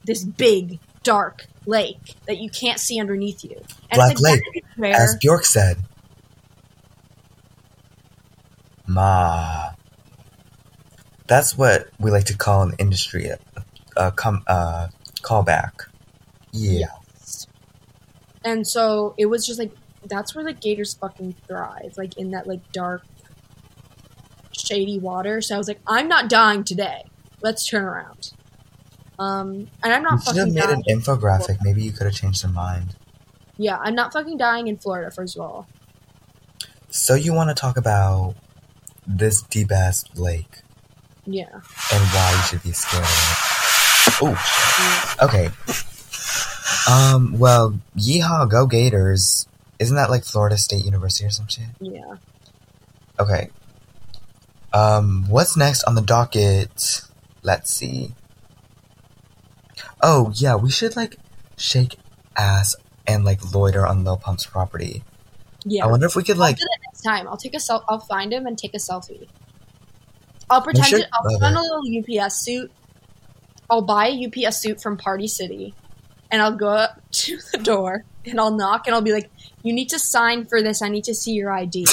[0.04, 3.56] this big, dark lake that you can't see underneath you.
[3.90, 5.78] And Black it's, like, Lake, Where, As Bjork said.
[8.86, 9.72] Ma.
[11.26, 13.40] That's what we like to call an industry a,
[13.98, 14.90] a com, uh,
[15.24, 15.88] callback.
[16.54, 16.88] Yeah.
[18.44, 19.72] And so it was just like
[20.06, 23.04] that's where the gators fucking thrive, like in that like dark,
[24.52, 25.42] shady water.
[25.42, 27.04] So I was like, I'm not dying today.
[27.42, 28.34] Let's turn around.
[29.20, 30.14] Um, and I'm not.
[30.14, 30.84] You should have made dying.
[30.88, 31.58] an infographic.
[31.62, 32.96] Maybe you could have changed their mind.
[33.58, 35.12] yeah, I'm not fucking dying in Florida.
[35.12, 35.68] First of all,
[36.90, 38.36] So you want to talk about
[39.06, 40.62] this deep ass lake
[41.26, 41.64] yeah, and
[42.14, 44.18] why you should be scared of it?
[44.24, 45.26] Oh, yeah.
[45.26, 45.50] okay.
[46.90, 47.38] Um.
[47.40, 49.48] Well, yeehaw, go Gators!
[49.80, 51.66] Isn't that like Florida State University or some shit?
[51.80, 52.16] yeah.
[53.20, 53.50] Okay.
[54.74, 57.02] Um, what's next on the docket?
[57.44, 58.14] Let's see.
[60.02, 61.18] Oh, yeah, we should like
[61.58, 61.98] shake
[62.38, 65.04] ass and like loiter on Lil Pump's property.
[65.66, 65.84] yeah.
[65.84, 67.28] I wonder if we could I'll like do that next time.
[67.28, 69.28] I'll take a sel- I'll find him and take a selfie.
[70.50, 72.72] I'll pretend should it, I'll put on a little UPS suit.
[73.70, 75.74] I'll buy a UPS suit from Party City,
[76.32, 79.30] and I'll go up to the door and I'll knock and I'll be like,
[79.64, 80.82] "You need to sign for this.
[80.82, 81.86] I need to see your ID."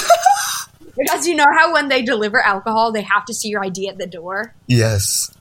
[0.97, 3.97] because you know how when they deliver alcohol, they have to see your ID at
[3.97, 4.53] the door.
[4.67, 5.31] yes,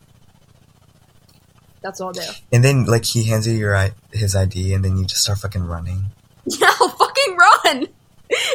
[1.82, 2.22] That's all I'll do.
[2.52, 5.64] and then like he hands you your his ID, and then you just start fucking
[5.64, 6.04] running.
[6.50, 7.86] Yeah, I'll fucking run.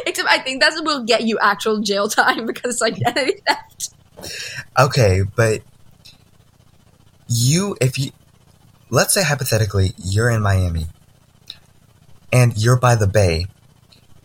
[0.04, 3.94] Except I think that will get you actual jail time because it's identity theft.
[4.78, 5.62] Okay, but
[7.28, 8.10] you, if you,
[8.94, 10.86] let's say hypothetically, you're in Miami
[12.32, 13.46] and you're by the bay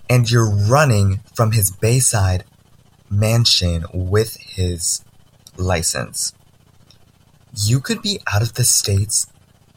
[0.10, 2.44] and you're running from his Bayside
[3.10, 5.04] mansion with his
[5.58, 6.34] license.
[7.54, 9.28] You could be out of the States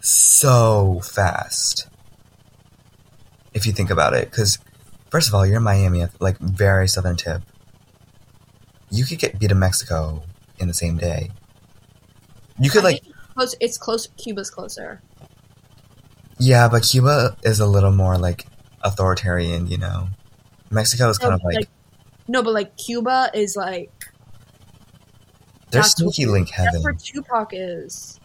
[0.01, 1.89] so fast.
[3.55, 4.59] If you think about it, because
[5.11, 7.43] first of all, you're in Miami, like very southern tip
[8.93, 10.23] you could get beat to Mexico
[10.59, 11.31] in the same day.
[12.61, 13.03] You could I like,
[13.35, 13.55] close.
[13.61, 14.09] It's close.
[14.17, 15.01] Cuba's closer.
[16.39, 18.47] yeah, but Cuba is a little more like
[18.83, 20.09] authoritarian, you know.
[20.71, 21.69] Mexico is kind of like,
[22.29, 23.91] no, but like Cuba is like
[25.71, 26.83] they're that's sneaky link that's heaven.
[26.83, 28.19] where Tupac is.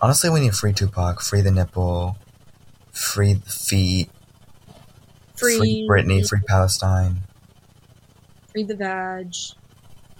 [0.00, 2.16] Honestly, we need free Tupac, free the nipple,
[2.92, 4.10] free the feet,
[5.36, 7.22] free, Free Britney, free Palestine,
[8.52, 9.34] free the vag,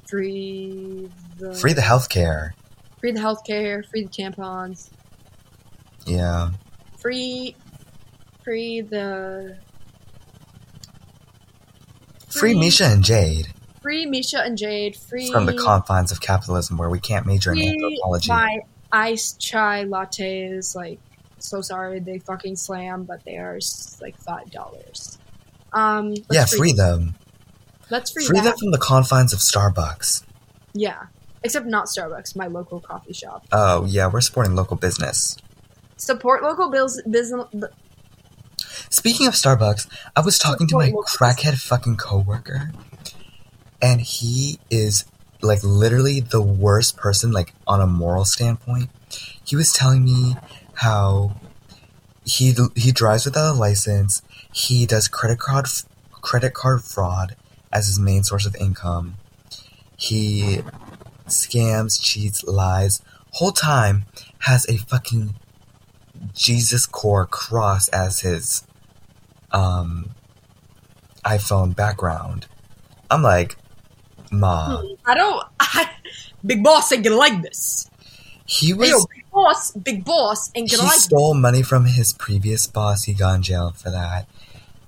[0.06, 2.52] free the free the healthcare.
[3.06, 4.90] Free the healthcare, free the tampons,
[6.06, 6.50] Yeah,
[6.98, 7.54] free
[8.42, 9.58] free the
[12.28, 13.48] free Free- Misha and Jade
[13.80, 17.60] free Misha and Jade, free from the confines of capitalism where we can't major in
[17.62, 18.28] anthropology.
[18.28, 18.58] my
[18.90, 20.74] iced chai lattes.
[20.74, 20.98] Like,
[21.38, 23.60] so sorry they fucking slam, but they are
[24.00, 25.18] like five dollars.
[25.72, 27.14] Um, yeah, free them.
[27.88, 28.28] Let's free, them.
[28.30, 28.44] Free that.
[28.50, 30.24] them from the confines of Starbucks.
[30.74, 31.04] Yeah,
[31.46, 33.46] except not Starbucks, my local coffee shop.
[33.52, 35.36] Oh yeah, we're supporting local business.
[35.96, 37.46] Support local bills, business.
[38.90, 42.72] Speaking of Starbucks, I was talking to my crackhead fucking coworker,
[43.80, 45.06] and he is
[45.40, 48.90] like literally the worst person, like on a moral standpoint.
[49.44, 50.36] He was telling me
[50.74, 51.36] how
[52.24, 54.22] he he drives without a license.
[54.52, 55.66] He does credit card
[56.10, 57.36] credit card fraud
[57.72, 59.14] as his main source of income.
[59.96, 60.60] He
[61.26, 63.02] scams, cheats, lies.
[63.32, 64.04] Whole time
[64.40, 65.34] has a fucking
[66.32, 68.64] Jesus core cross as his
[69.52, 70.10] um
[71.24, 72.46] iPhone background.
[73.10, 73.56] I'm like,
[74.30, 74.82] Ma.
[75.04, 75.46] I don't.
[75.60, 75.90] I,
[76.44, 77.90] big boss ain't gonna like this.
[78.44, 82.66] He was yo, big boss, big boss ain't gonna like stole money from his previous
[82.66, 83.04] boss.
[83.04, 84.28] He got in jail for that.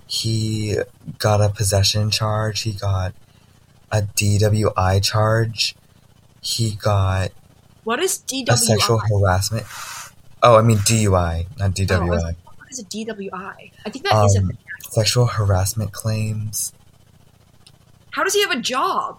[0.07, 0.76] He
[1.18, 2.62] got a possession charge.
[2.62, 3.14] He got
[3.91, 5.74] a DWI charge.
[6.41, 7.30] He got
[7.84, 8.49] What is DWI?
[8.53, 9.66] a sexual harassment.
[10.43, 12.34] Oh, I mean DUI, not DWI.
[12.45, 13.72] what is a DWI?
[13.84, 14.91] I think that is Um, a.
[14.91, 16.72] sexual harassment claims.
[18.12, 19.18] How does he have a job?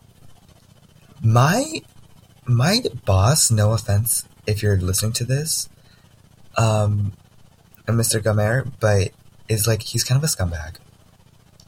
[1.21, 1.81] My
[2.45, 5.69] my boss, no offense if you're listening to this,
[6.57, 7.13] um,
[7.87, 8.23] Mr.
[8.23, 9.09] Gamer, but
[9.47, 10.75] is like he's kind of a scumbag.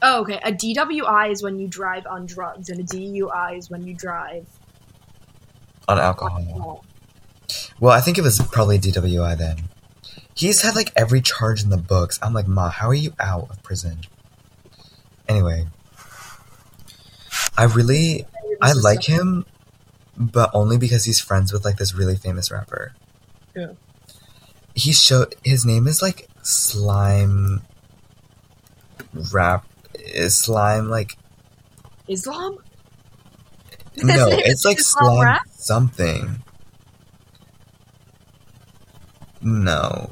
[0.02, 0.40] Oh, okay.
[0.42, 4.46] A DWI is when you drive on drugs, and a DUI is when you drive
[5.88, 6.38] on alcohol.
[6.38, 6.84] alcohol.
[7.80, 9.64] Well, I think it was probably DWI then.
[10.34, 12.18] He's had like every charge in the books.
[12.22, 14.00] I'm like, Ma, how are you out of prison?
[15.28, 15.66] Anyway,
[17.56, 18.26] I really
[18.60, 19.44] I like him,
[20.16, 22.94] but only because he's friends with like this really famous rapper.
[23.54, 23.72] Yeah.
[24.74, 27.62] He showed his name is like Slime
[29.32, 31.18] Rap is Slime like
[32.08, 32.58] Islam.
[33.96, 36.42] No, it's like Slime something.
[39.42, 40.10] No.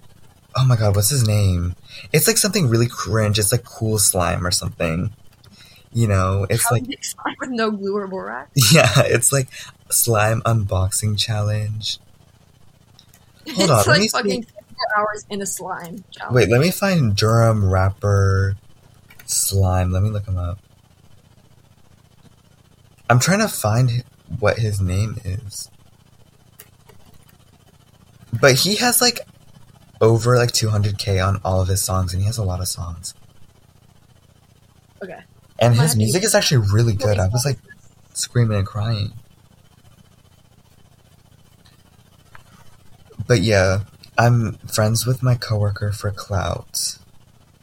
[0.56, 1.76] Oh my god, what's his name?
[2.12, 3.38] It's like something really cringe.
[3.38, 5.10] It's like cool slime or something.
[5.92, 8.50] You know, it's How like slime with no glue or borax.
[8.72, 9.48] yeah, it's like
[9.90, 11.98] slime unboxing challenge.
[13.54, 14.44] Hold it's on, let me
[14.96, 16.04] hours in a slime.
[16.10, 16.34] challenge.
[16.34, 18.56] Wait, let me find Durham rapper
[19.26, 19.90] slime.
[19.90, 20.58] Let me look him up.
[23.10, 24.04] I'm trying to find
[24.38, 25.68] what his name is.
[28.40, 29.18] But he has like
[30.00, 33.14] over like 200k on all of his songs and he has a lot of songs.
[35.02, 35.18] Okay.
[35.58, 37.18] And his music is actually really good.
[37.18, 37.58] I was like
[38.14, 39.12] screaming and crying.
[43.26, 43.80] But yeah,
[44.16, 46.98] I'm friends with my coworker for clout.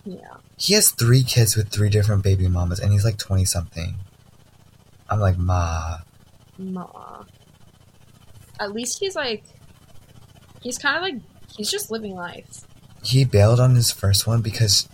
[0.03, 0.35] Yeah.
[0.57, 3.95] He has three kids with three different baby mamas, and he's like 20 something.
[5.09, 5.97] I'm like, Ma.
[6.57, 7.23] Ma.
[8.59, 9.43] At least he's like.
[10.61, 11.21] He's kind of like.
[11.55, 12.65] He's just living life.
[13.03, 14.87] He bailed on his first one because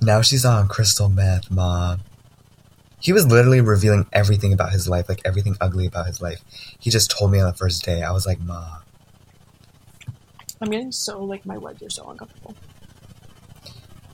[0.00, 1.96] now she's on crystal meth, Ma.
[3.00, 6.42] He was literally revealing everything about his life, like everything ugly about his life.
[6.78, 8.02] He just told me on the first day.
[8.02, 8.78] I was like, Ma.
[10.60, 12.54] I'm getting so like my legs are so uncomfortable.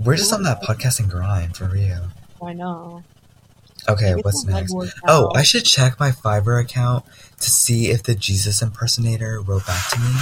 [0.01, 2.09] We're just on that podcasting grind, for real.
[2.43, 3.05] I know.
[3.89, 4.74] Okay, what's next?
[5.07, 7.05] Oh, I should check my Fiverr account
[7.41, 10.12] to see if the Jesus impersonator wrote back to me.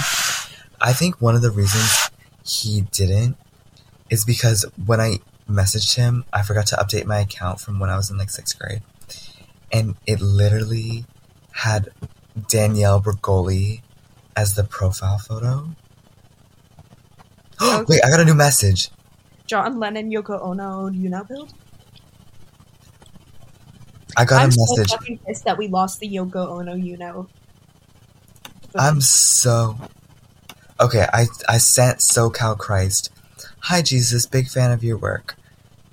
[0.81, 2.09] I think one of the reasons
[2.43, 3.37] he didn't
[4.09, 5.17] is because when I
[5.49, 8.57] messaged him, I forgot to update my account from when I was in like sixth
[8.57, 8.81] grade.
[9.71, 11.05] And it literally
[11.51, 11.89] had
[12.47, 13.81] Danielle Bregoli
[14.35, 15.69] as the profile photo.
[17.61, 17.83] Okay.
[17.89, 18.89] Wait, I got a new message.
[19.45, 21.53] John Lennon, Yoko Ono, you know build.
[24.17, 24.91] I got I'm a so message.
[24.91, 27.27] fucking pissed that we lost the Yoko Ono, you know.
[28.75, 29.77] I'm so
[30.79, 31.05] okay.
[31.11, 33.11] I I sent SoCal Christ.
[33.61, 35.35] Hi Jesus, big fan of your work.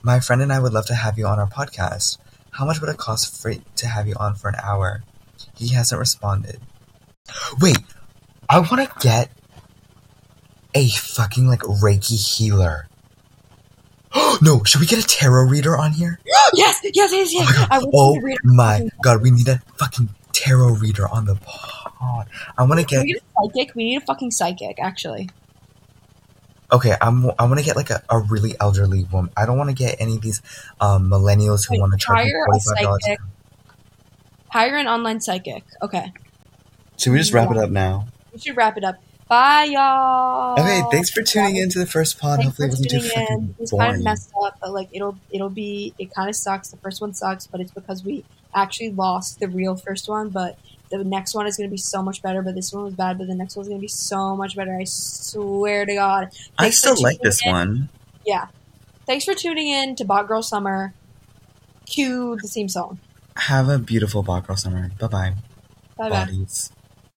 [0.02, 2.18] My friend and I would love to have you on our podcast.
[2.52, 5.02] How much would it cost for to have you on for an hour?
[5.56, 6.60] He hasn't responded.
[7.60, 7.78] Wait,
[8.48, 9.30] I want to get
[10.74, 12.88] a fucking like Reiki healer.
[14.42, 16.18] no, should we get a tarot reader on here?
[16.54, 17.46] yes, yes, yes, yes.
[17.48, 21.24] Oh my god, want oh read my god, we need a fucking tarot reader on
[21.26, 22.28] the pod.
[22.58, 23.74] I want to get we get a psychic?
[23.74, 25.30] We need a fucking psychic, actually.
[26.72, 27.30] Okay, I'm.
[27.38, 29.30] I want to get like a, a really elderly woman.
[29.36, 30.42] I don't want to get any of these
[30.80, 33.04] um, millennials who want to charge me hire a forty five dollars.
[33.04, 33.20] psychic.
[34.48, 35.64] Hire an online psychic.
[35.82, 36.12] Okay.
[36.96, 38.08] Should we just wrap it up now?
[38.32, 38.96] We should wrap it up.
[39.28, 40.52] Bye, y'all.
[40.58, 42.38] Okay, thanks for tuning in to the first pod.
[42.38, 43.26] Thanks Hopefully, it wasn't too tuning in.
[43.26, 46.68] fucking It's kind of messed up, but like it'll it'll be it kind of sucks.
[46.70, 48.24] The first one sucks, but it's because we
[48.54, 50.28] actually lost the real first one.
[50.28, 50.58] But
[50.90, 52.40] the next one is going to be so much better.
[52.40, 54.76] But this one was bad, but the next one's going to be so much better.
[54.78, 56.28] I swear to God.
[56.56, 57.52] I Thanks for still like this in.
[57.52, 57.88] one.
[58.24, 58.46] Yeah.
[59.06, 60.94] Thanks for tuning in to Bot Girl Summer.
[61.86, 62.98] Cue the theme song.
[63.36, 64.90] Have a beautiful bot girl summer.
[64.98, 65.34] Bye bye.
[65.96, 66.46] Bye bye.